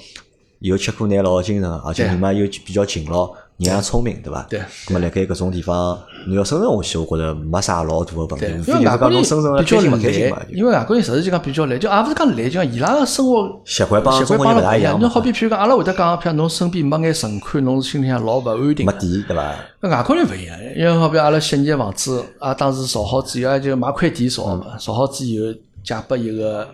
[0.57, 3.31] 有吃苦耐劳个精神，而且人嘛又比较勤劳，
[3.63, 4.45] 人也聪明，对伐？
[4.49, 5.97] 对咁么辣盖搿种地方，
[6.27, 14.93] 侬要生存下去，我觉着没啥老大个问题，因为外国人侬生存了比较开心勿开心嘛懒，，因为外国人实际就讲比较懒，就也勿是讲懒，就讲伊拉个生活习惯帮习中惯帮阿拉一样。
[14.93, 18.91] 国人勿大一样侬好比譬如讲，阿拉会得讲，譬如侬身边没眼存款，侬心里向老勿安定没。
[18.93, 19.55] 底，对伐？
[19.81, 25.53] 那外国人勿一样，因为好比阿拉悉尼个房子，啊，当时造好之后，就买块地造嘛，造好之后
[25.83, 26.67] 借拨一个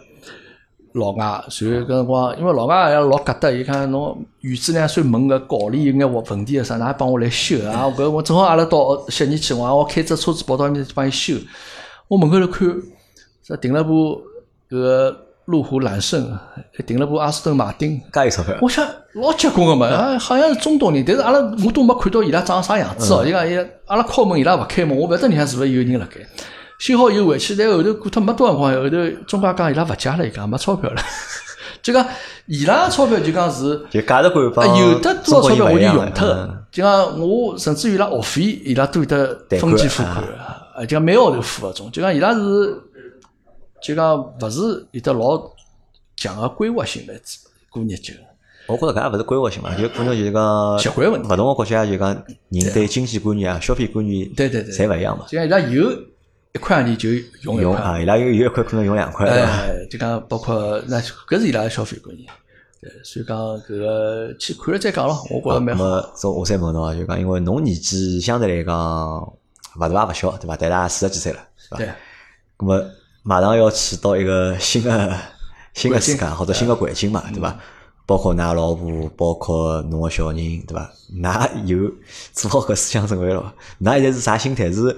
[0.98, 7.86] 老外，然后搿辰光，因为老外也老疙瘩，伊看侬院子两扇门搿搞里有眼问题个啥，㑚帮我来修啊！
[7.98, 11.36] 搿我正好阿拉到悉尼去，我讲我开只车子跑到埃面去帮伊修。
[12.08, 12.68] 我门口头看，
[13.48, 14.22] 是停了部
[14.70, 16.38] 搿个路虎揽胜，
[16.76, 17.98] 还停了部阿斯顿马丁。
[18.12, 23.24] 介有钞票，我想老结棍个嘛，啊，好像是中东人，但是阿拉我都没看到伊拉长啥样子哦。
[23.26, 26.22] 伊讲伊拉阿拉敲门，伊拉勿开门，我勿晓得里向是勿是有人辣盖。
[26.80, 31.02] 修好以后回去，但后头过脱没多辰光，后头中介讲伊拉勿借了，伊讲没钞票了。
[31.82, 32.06] 就讲
[32.48, 33.82] 伊拉个钞票就讲是。
[33.90, 40.16] 就价值观帮啊，有的多少钞票我就用脱就讲我甚至于伊拉学费，伊拉都有得分期付款，
[40.76, 42.82] 啊，就讲每个号头付搿种，就讲伊拉是，
[43.82, 45.42] 就讲勿是有得老
[46.16, 47.14] 强个规划性来
[47.70, 48.14] 过日脚。
[48.68, 52.10] 我觉着搿也勿是规划性嘛，就可能就是讲习惯问题勿同个国家就讲
[52.50, 55.26] 人对经济观念啊、消费观念，对对对侪勿一样嘛。
[55.28, 55.90] 就像伊拉有
[56.58, 57.10] 一块洋钿就
[57.44, 59.48] 用一块，用啊，伊拉有有一块可能用两块，对伐？
[59.48, 62.28] 哎，就讲包括那搿是伊拉个消费观念。
[62.82, 65.84] 对，所以讲搿个去看了再讲咯，我觉着那蛮好。
[65.84, 68.76] 么，从我再问侬啊，就讲因为侬年纪相对来讲
[69.80, 70.58] 勿大也勿小，对伐？
[70.58, 71.40] 但也四十几岁了，
[71.78, 71.88] 对
[72.60, 72.84] 那么
[73.24, 75.16] 马上要去到一个新的
[75.74, 77.58] 新的世界或者新的环境嘛，对伐？
[78.06, 80.90] 包括㑚老婆，包括侬个小人，对伐？
[81.22, 81.92] 㑚有
[82.32, 83.54] 做好搿思想准备了伐？
[83.82, 84.72] 㑚现在是啥心态？
[84.72, 84.96] 是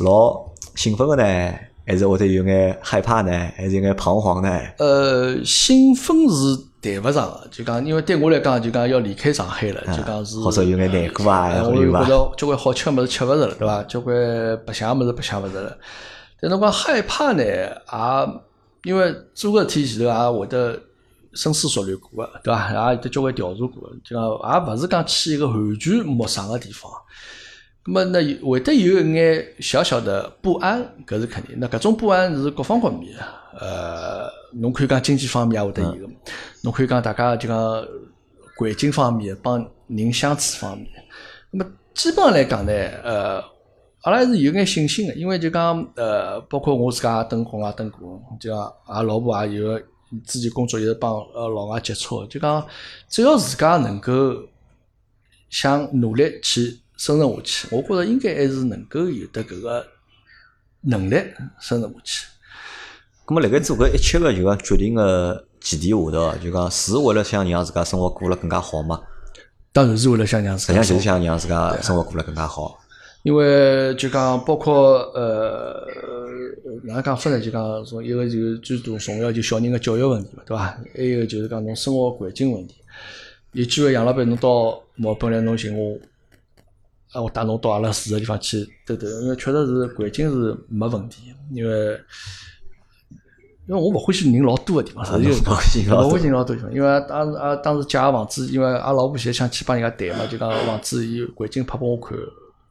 [0.00, 0.44] 老
[0.74, 1.54] 兴奋个呢，
[1.86, 3.30] 还是或者有眼害怕呢？
[3.56, 4.48] 还是有眼彷徨呢？
[4.78, 12.04] 呃，兴奋是谈勿上个，就讲因为对我来讲，就讲要离开上海了，就讲是或者有眼难过啊，哎我又觉？
[12.06, 13.82] 着交关好吃个物事吃勿着了，对伐？
[13.84, 14.16] 交关
[14.66, 15.76] 白相个物事白相勿着了。
[16.40, 17.82] 但侬讲害怕呢，也
[18.84, 20.80] 因为做个事体前头也会得
[21.34, 22.90] 深思熟虑过个，对伐？
[22.90, 26.90] 也有得交关调查过的，就讲也勿是讲去一个完全陌生个地方。
[27.84, 31.56] 咁么呢，会得有一眼小小的不安，搿是肯定。
[31.58, 33.24] 那搿种不安是各方各面的，
[33.58, 36.06] 呃，侬可以讲经济方面也会得有。
[36.06, 36.12] 个，
[36.62, 37.58] 侬可以讲大家就讲
[38.56, 40.88] 环境方面，帮人相处方面。
[41.50, 42.72] 那么基本上来讲呢，
[43.02, 43.42] 呃，
[44.02, 49.76] 阿拉还是有眼信心个，因为就讲呃，包括我自家也登工也登过，就讲阿拉老婆也有
[50.24, 52.64] 之前工作一直帮呃老外接触，就讲
[53.08, 54.12] 只要自家能够
[55.50, 59.84] 想努力去生存下去，我觉着应该还是能够有得搿个
[60.82, 61.16] 能力
[61.58, 62.26] 生存下去。
[63.26, 69.00] 咁么，辣盖做搿一切个就讲决定个前提下头，就讲是为了想让自家生活过了更加好嘛？
[69.72, 72.78] 当然是为了想让自家实际家上就是想让自家生活过了更加好。
[73.24, 75.84] 因为就讲包括呃，
[76.84, 77.40] 哪能讲法呢？
[77.40, 80.78] 就讲从一个就最重重要就小人个教育问题嘛，对伐？
[80.94, 82.76] 还有就是讲侬生活环境问题。
[83.54, 85.98] 有机会杨老板侬到墨尔本来侬寻我，
[87.12, 92.00] 啊，我带侬到阿拉住个地方去兜兜，因为确实是环境是没问题，因为。
[93.68, 95.28] 因为我勿欢喜人老多个地方，实际
[95.88, 96.70] 侬勿欢喜人老多地方。
[96.74, 102.18] 因为当时啊，当时借个房子，因为阿拉老婆现在想去帮人家谈嘛，就讲房子伊环境拍拨我看，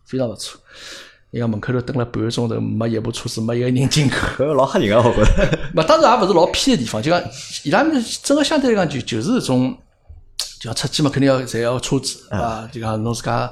[0.04, 0.60] 非常勿错。
[1.32, 4.44] 伊讲门口头等了半个钟头，没一部车子，没一个人进口。
[4.44, 5.02] 搿 老吓人啊！
[5.02, 5.60] 我觉着。
[5.74, 7.24] 嘛，当然也勿是老偏个地方，就讲
[7.64, 9.74] 伊拉面整个相对来讲就就是一种，
[10.60, 12.68] 就讲出去嘛，肯定要侪要车子，对伐？
[12.68, 13.52] 就讲侬自家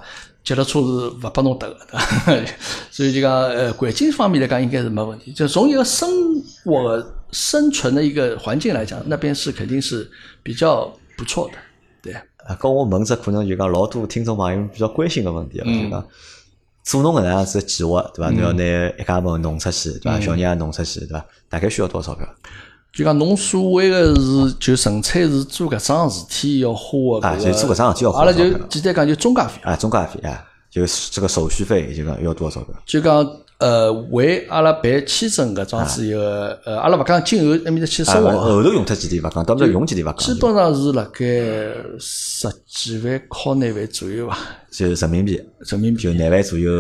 [0.49, 1.77] 脚踏车是勿拨侬搭 个，
[2.25, 2.53] 对伐？
[2.89, 5.31] 所以就讲呃，环境方面来讲应该是没问题。
[5.31, 6.09] 就从一个生
[6.65, 10.09] 活的生存的一个环境来讲，那边是肯定是
[10.41, 11.53] 比较不错的，
[12.01, 12.13] 对。
[12.13, 16.07] 啊，跟我问只可能就讲老多听众朋友比较关心个问题啊，嗯就讲
[16.83, 18.31] 做侬搿能样子的计划，对伐？
[18.31, 18.63] 侬要拿
[18.97, 20.19] 一家门弄出去，对伐？
[20.19, 21.23] 小人也弄出去，对伐？
[21.47, 22.27] 大概需要多少钞票？
[22.91, 28.43] 就讲侬所谓个是就纯粹是做搿桩事体要花啊，个，就做搿桩事体要花阿拉就？
[28.67, 29.61] 简单讲就中介费。
[29.63, 32.75] 啊，中介费啊，就这个手续费，就讲要多少钞票？
[32.85, 33.25] 就讲
[33.59, 41.25] 呃，为阿拉办签证搿桩事以后，呃，阿拉勿讲今后埃面搭去啊，生活啊，后头用脱几钿勿讲，到面用几钿勿讲，基本上是辣盖
[41.99, 44.37] 十几万靠廿万左右伐，
[44.71, 46.03] 就人民币，人民币。
[46.03, 46.71] 就廿万左右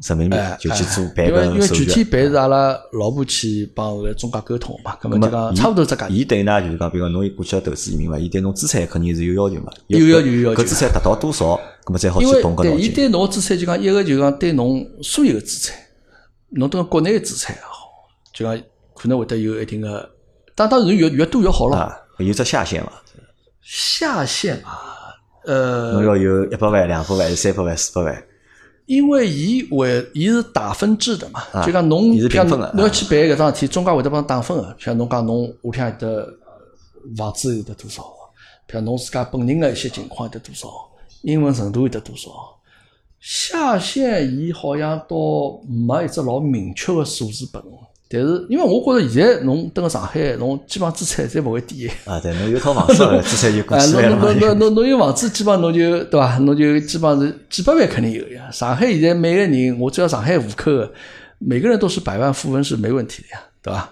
[0.00, 1.84] 人民币哎，就去做哎办因为因为搿手续。
[1.84, 6.10] 具体办是阿拉老婆去帮搿个中介沟通嘛，葛末就讲差勿多只价钿。
[6.10, 9.70] 伊对㑚就是讲，比如讲侬过去要投资移民嘛，伊对侬资产肯定是有要求嘛。
[9.88, 12.94] 有要求有要求搿资产达到多少，葛末再好去动搿对伊脑筋。
[12.94, 15.76] 对侬资产就讲一个就讲对侬所有个资产，
[16.50, 17.88] 侬等国内个资产也好，
[18.34, 18.58] 就讲
[18.94, 20.08] 可能会得有一定个，
[20.54, 21.76] 当当然越越多越好咯。
[21.76, 22.92] 啊，有只下限嘛，
[23.62, 24.78] 下限啊，
[25.44, 28.24] 呃，侬要有一百万、两百万、三百万、四百万，
[28.86, 34.76] 因为伊会伊是打分制的嘛，啊就讲侬伊是比方评分的侬要去办搿桩事体，中介会得帮侬打分个。
[34.78, 36.28] 像侬讲侬屋里向有得
[37.16, 38.02] 房子有得多少，
[38.68, 40.68] 譬如侬自家本人个一些情况有得多少，
[41.22, 42.30] 英文程度有得多少。
[43.20, 45.16] 下限伊好像倒
[45.68, 47.78] 没一只老明确个数字拨侬，
[48.12, 51.88] 但是因为我觉着现在侬蹲个上海，侬基本上资产侪勿会低。
[52.04, 54.38] 啊，对，侬有套房子了， 资产就过哎，千侬侬。
[54.38, 56.36] 侬侬侬有房子，基本上侬就对伐？
[56.38, 58.50] 侬就基本上是几百万肯定有呀。
[58.50, 60.92] 上海现在每个人，我只要上海户口的，
[61.38, 63.88] 每个人都是百万富翁是没问题的呀，对伐？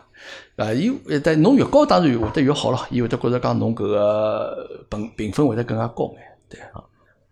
[0.56, 0.92] 啊，伊
[1.24, 6.84] 但侬越高当然会得越好咯，伊会得觉着讲侬搿个评评分会得更加高眼，对啊。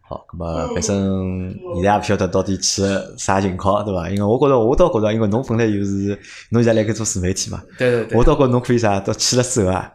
[0.08, 4.08] 好，咁么反正现在也勿晓得到底去个啥情况，对伐？
[4.08, 9.92] 因为我觉着，我倒觉着，因为侬本来就是侬现在辣盖做自媒体嘛，对对对我倒觉着侬可以啥，到去了之后啊，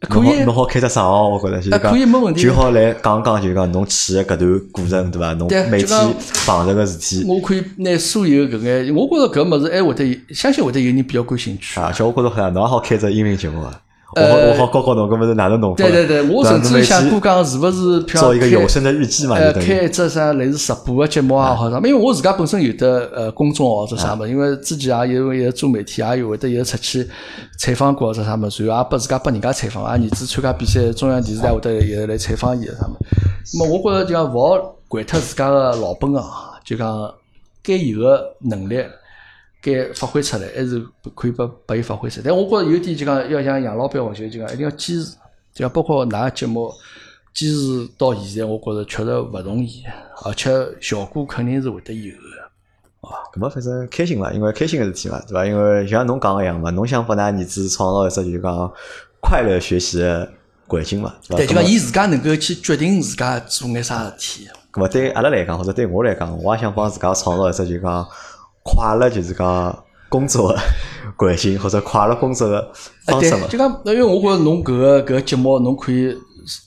[0.00, 5.32] 可以侬好侬好开只账号，我觉着就是讲可以没问题就好来讲讲，就是讲侬去个搿段过程，对伐？
[5.34, 11.78] 侬每天碰着个事体，我可以拿所有搿眼，我觉着搿物事还会得，相信会得有人比较感兴趣。
[11.78, 13.80] 啊，而且我觉着好像侬也好开只音频节目啊。
[14.14, 15.74] 我好我好教教侬，搿么是哪能弄？
[15.74, 27.08] 对对对，我甚至想过讲是勿是譬做一个如开有声的日记嘛，呃，开一只啥类似直播个节目啊，或者啥，因为我自家本身有的呃公众号做啥么，因为之前也有也做媒体，也有会得有出去
[27.58, 32.96] 采访过或者啥么，然后也拨自家拨人家采访，啊，儿子参加比赛，中央电视台会得也来采访伊个啥么。
[33.54, 36.22] 那么我觉着就讲勿好掼脱自家个老本行，
[36.64, 37.10] 就讲
[37.62, 38.76] 该有个能力。
[39.62, 40.84] 该发挥出来，还是
[41.14, 42.24] 可以拨拨伊发挥出来。
[42.26, 45.12] 但我觉着有一点就讲，要像杨老板话就就讲，一定要坚持，
[45.54, 46.70] 就讲包括㑚节目
[47.32, 49.84] 坚持到现在，我觉着确实勿容易，
[50.24, 50.50] 而且
[50.80, 52.20] 效果肯定是会得有个。
[53.34, 55.46] 搿么反正开心嘛，因为开心个事体嘛，对伐？
[55.46, 58.72] 因为像侬讲个一样嘛，侬想拨㑚儿子创造一只就是讲
[59.20, 60.28] 快乐学习个
[60.66, 61.54] 环境嘛，对对，伐？
[61.54, 64.48] 就讲伊自家能够去决定自家做眼啥事体。
[64.72, 68.06] 咁么对阿拉来讲，或者对我来讲，我也想帮自家创造一只就讲
[68.62, 70.58] 快乐，就是讲工作个
[71.16, 72.60] 环境或者快乐工作个
[73.06, 73.48] 啊，对方式嘛，。
[73.48, 76.14] 就讲，因为我觉着侬搿个搿节目，侬可以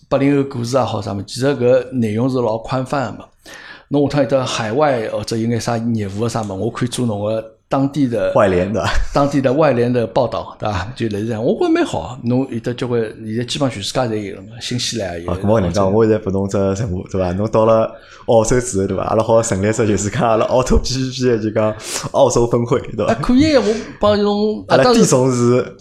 [0.09, 3.25] 八零后故事也好啥么，其实搿内容是老宽泛个嘛。
[3.89, 8.81] 侬下趟有得海外或者有眼啥业务个啥么，我可以做侬个当地的外联的，
[9.13, 10.87] 当地的外联的报道，对伐？
[10.95, 12.17] 就类似这样，我觉着蛮好。
[12.23, 15.31] 侬有的交关，现在基本上全世界侪有了嘛，新西兰也有。
[15.31, 17.33] 啊，咁我能讲，我现在拨侬只任务，对伐？
[17.33, 17.91] 侬到了
[18.27, 19.03] 澳洲之后，对伐？
[19.03, 21.75] 阿拉好成立只就是讲阿拉澳洲 P P P 的就讲
[22.11, 23.21] 澳洲分会，对啊，伐？
[23.21, 23.63] 可以，我
[23.99, 25.75] 帮侬啊，阿拉地总是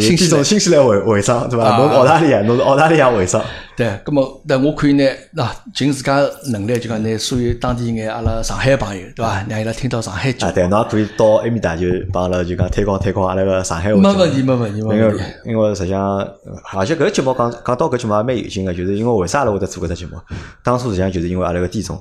[0.00, 1.64] 是新西兰地总新西兰会会长，对伐？
[1.64, 3.42] 啊侬澳大利亚，侬是澳大利亚会长，
[3.76, 6.20] 对，葛么，那我可以拿那尽自家
[6.50, 9.44] 能力，就讲拿所有当地眼阿拉上海朋友，对伐？
[9.48, 14.00] 让伊拉听到上海节啊，对，侬也可以到埃面搭就帮阿拉就讲推广推广阿拉个上海话。
[14.00, 15.22] 没问题，没问题，没问题。
[15.44, 20.16] 因为实际上，呃而且搿个节目讲讲到搿节目也蛮有劲个，就是因为为啥阿拉会得做搿只节目？
[20.64, 21.98] 当初实际上就是因为阿拉个地总，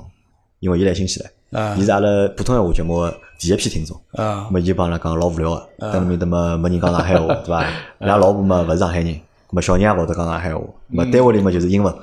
[0.62, 1.76] 因为伊来新西兰，啊。
[1.78, 2.08] 伊是阿拉
[2.38, 4.00] 普通闲话节目个第一批听众。
[4.14, 4.48] 啊。
[4.48, 7.66] 咁，么伊就帮阿拉讲老无聊个，等那面搭么没人讲上海话，对伐？
[8.00, 11.94] 伊拉老婆嘛勿是上海人，咁么小人也勿会得讲上海话，咁么单位里嘛就是英文，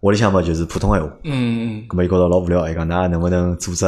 [0.00, 1.08] 屋里向嘛就是普通闲话。
[1.24, 3.86] 嗯嗯，咁么伊觉着老无聊，伊讲㑚能勿能组织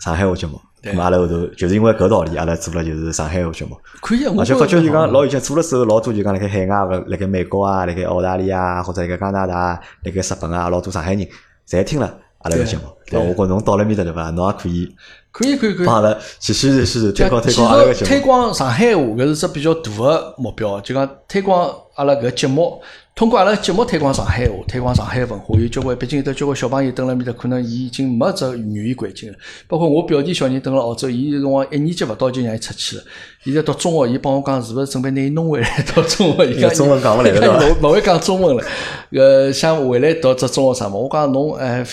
[0.00, 0.58] 上海话节目？
[0.82, 0.92] 对。
[0.92, 3.76] 咁么阿拉后头就是因为搿道理，阿拉做了就是上海话节目。
[4.00, 11.26] 可以而且发觉就讲老老有劲，做了之后老多就讲辣盖海外个，辣盖美国啊，辣盖澳大利亚啊，或者辣盖加拿大啊，辣盖日本啊，老多上海人
[11.68, 12.14] 侪听了
[12.46, 12.82] 阿拉个节目。
[13.08, 13.26] 对伐？
[13.26, 14.30] 我觉侬到了面搭对伐？
[14.30, 14.88] 侬也可以
[15.30, 15.86] 可以可以可以。
[15.86, 18.06] 帮阿拉去宣传宣传，推广推广阿拉个节目。
[18.08, 22.80] 推广上海话搿是只比较大个目标，就讲推广阿拉搿节目，
[23.14, 25.56] 通过阿拉节目推广上海话，推广上海文化。
[25.56, 29.38] 有交关，毕竟有得交关小朋友蹲辣面搭，可能伊已经没只语言环境了。
[29.68, 33.04] 包括我表弟小人蹲辣澳洲，伊有辰光一年级勿到就让伊出去了。
[33.44, 36.46] 现在读中学，伊帮我讲是勿是准备拿伊弄回来读中学？
[36.50, 38.64] 伊讲中文讲勿来了勿勿会讲中文了。
[39.12, 41.00] 呃，想回来读只中学啥么？
[41.00, 41.86] 我讲侬哎。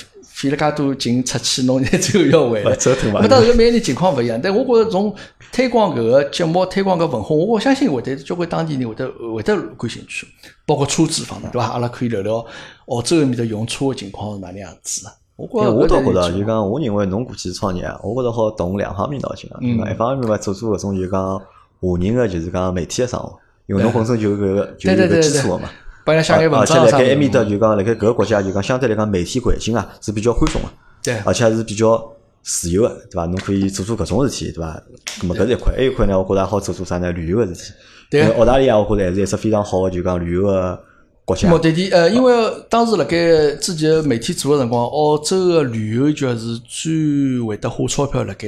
[0.50, 5.14] 费了介多劲出去，侬现在最后要回来勿，折腾嘛那么当然，每个人情况勿一样，但我觉着从
[5.52, 10.28] 推广搿个节目、推广搿文化，我相信会得交关当地人会得会得感兴趣，
[10.66, 11.68] 包括车子方面，对伐？
[11.68, 12.46] 阿拉可以聊聊
[12.88, 15.12] 澳洲埃面搭用车个情况是哪能样子的。
[15.36, 19.58] 我觉着我倒觉着，就讲，我认为侬过去创业啊，我觉着好动两方面脑筋啊。
[19.62, 21.42] 嗯一方面嘛，做做搿种就讲
[21.80, 23.38] 华人个，就是讲媒体个生活，
[23.68, 25.70] 因为侬本身就有搿个就有搿对对对对基础个嘛。
[26.06, 27.50] 帮伊拉写眼文而且章啊啥物辣盖埃面搭事。
[27.50, 30.68] 就讲，辣盖搿个国家就讲，相对来讲媒体环境啊是比较宽松个。
[31.04, 32.02] 对而且还是比较
[32.42, 33.26] 自由个，对伐？
[33.26, 34.82] 侬可以做做搿种事体，对伐？
[35.22, 37.12] 咁么搿是一块，还有一块呢，我觉着还好做做啥呢？
[37.12, 37.74] 旅游个事体。
[38.10, 40.80] 对澳大利亚我觉着还是一只非常好个，就讲旅游个
[41.26, 41.58] 国家目。
[41.58, 42.34] 的地，呃，因为
[42.70, 43.18] 当时辣盖
[43.56, 48.48] 自己的媒体做个辰光，澳洲个旅游局是最会得花钞票辣盖，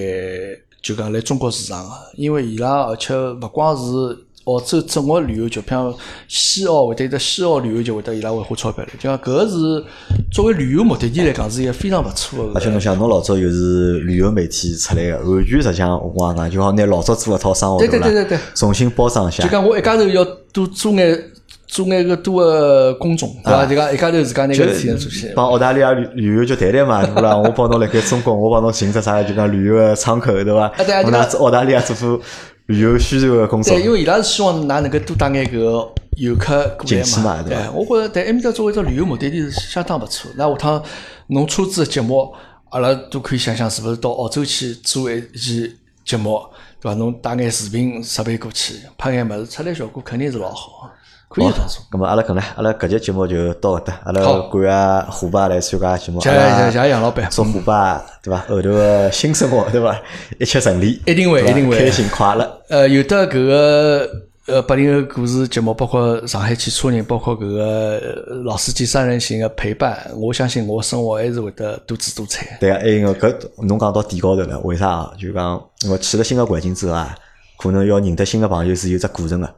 [0.83, 5.93] 就讲来中国市场个，因为伊拉而且勿光是澳洲整个旅游局，譬如
[6.27, 9.83] 西澳会得有得西澳旅游局会得伊拉会花钞票的，就讲搿个是
[10.31, 12.51] 作为旅游目的地来讲是一个非常勿错个。
[12.53, 19.49] 而且侬想，侬老早又是旅游媒体出来个，完全实际上我刚讲，就好拿老早做一套生活对对伐对对对对重新包装一下就。
[19.49, 20.23] 讲我一家头要
[20.53, 21.31] 多做眼
[21.65, 23.65] 做眼个多个工种，对伐？
[23.65, 25.33] 就讲一家头自家拿个事体做起来。
[25.35, 27.35] 帮澳大利亚旅旅游局谈谈嘛， 对伐？
[27.35, 30.71] 我帮侬辣盖中国，我帮侬寻只啥就讲旅游个窗口，对伐？
[31.03, 32.19] 我拿澳大利亚做做
[32.67, 33.83] 旅游宣传个工作对，。
[33.83, 40.31] 因为伊拉是希望㑚能够多带眼搿个游客过景区嘛来对吧我觉着在埃面搭作为一只旅游目的地是相当勿错。
[40.35, 40.83] 那下趟
[41.27, 42.33] 侬车子的节目，
[42.69, 46.41] 阿拉都可以想想是勿是到澳洲去做一期节目，
[46.79, 46.95] 对伐？
[46.95, 50.89] 侬带眼视频设备过去，拍眼物事出来效果肯定是老好，
[51.27, 51.83] 可以这样做。
[51.91, 58.37] 咁么阿拉搿能，阿拉搿节节目就到搿搭，阿拉好感谢虎爸来参加节目，谢阿拉谢谢杨老板，祝虎爸对伐？
[58.47, 59.99] 后头个新生活对伐？
[60.39, 62.61] 一切顺利，一定会一定会开心快乐。
[62.69, 64.09] 呃，有的搿个
[64.47, 72.57] 呃八零后故事节目，包括上海汽车人，包括搿个呃老司机三人行的陪伴，我相信我生活还是会得多姿多彩。
[72.59, 73.35] 对啊，还有个搿
[73.67, 75.11] 侬讲到点高头了，为啥啊？
[75.19, 77.15] 就讲我去了新个环境之后啊，
[77.57, 79.49] 可能要认得新个朋友是有只过程个。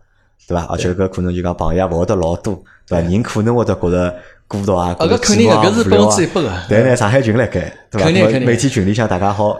[0.48, 0.66] 对伐？
[0.70, 3.10] 而且搿可能就讲朋友也勿会得老多，对伐？
[3.10, 4.16] 人可能会得觉着
[4.48, 6.52] 孤独啊，觉着肯定寂寞啊、搿是无聊啊百分之一百个。
[6.70, 8.06] 但呢，上海群辣盖，对伐？
[8.06, 9.60] 肯定肯定每天群里向大家好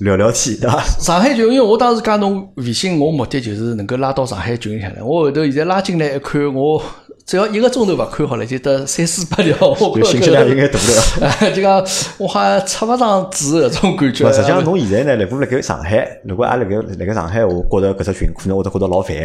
[0.00, 0.80] 聊聊天，对伐？
[1.00, 5.02] 上海群，因为我当时加侬微信，我目的就是能够拉到上海群里向来。
[5.02, 6.80] 我后头现在拉进来一看，我
[7.26, 11.28] 只要一个钟头勿看好了，就得三四百条，我就信息量应该大了。
[11.40, 11.84] 哎，就讲
[12.16, 14.24] 我好像插勿上嘴搿种感觉。
[14.24, 19.16] 勿，实际上侬现在呢，如果辣盖上海，如果也辣盖辣盖上海，我觉着搿只群可能会得觉得老烦。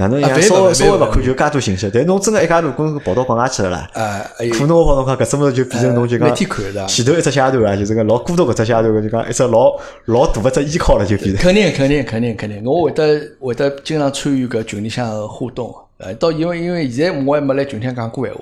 [0.00, 3.90] 哪能样啊烦稍微稍微勿看就介多信息，但侬真个一家头跟跑到国外去了啦，
[4.58, 9.76] 可能我帮侬讲搿只物事就变成侬就讲前头一只阶段啊，就是个老孤独搿只阶段，就讲一只老
[10.06, 11.44] 老大一只依靠了，就变成。
[11.44, 15.70] 肯定肯定肯定肯定，我会得会得经常参与搿群里向个互动。
[15.98, 18.40] 呃，到因为因为现在我还没来群里向讲过闲话，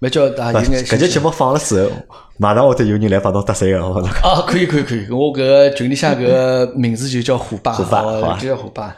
[0.00, 1.90] 没叫大家搿节节目放了之后，
[2.36, 4.00] 马上会得有人来帮侬搭讪个。
[4.28, 8.96] 啊，可以可以可以，我搿个群里向搿名字就叫虎爸，虎爸就叫虎爸。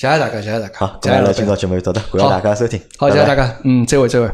[0.00, 2.80] 谢谢大家，谢谢大家，好，谢谢老板咁阿拉今朝节目就到这，感谢大家收听。
[2.96, 4.26] 好，谢谢大家，嗯，再会再会。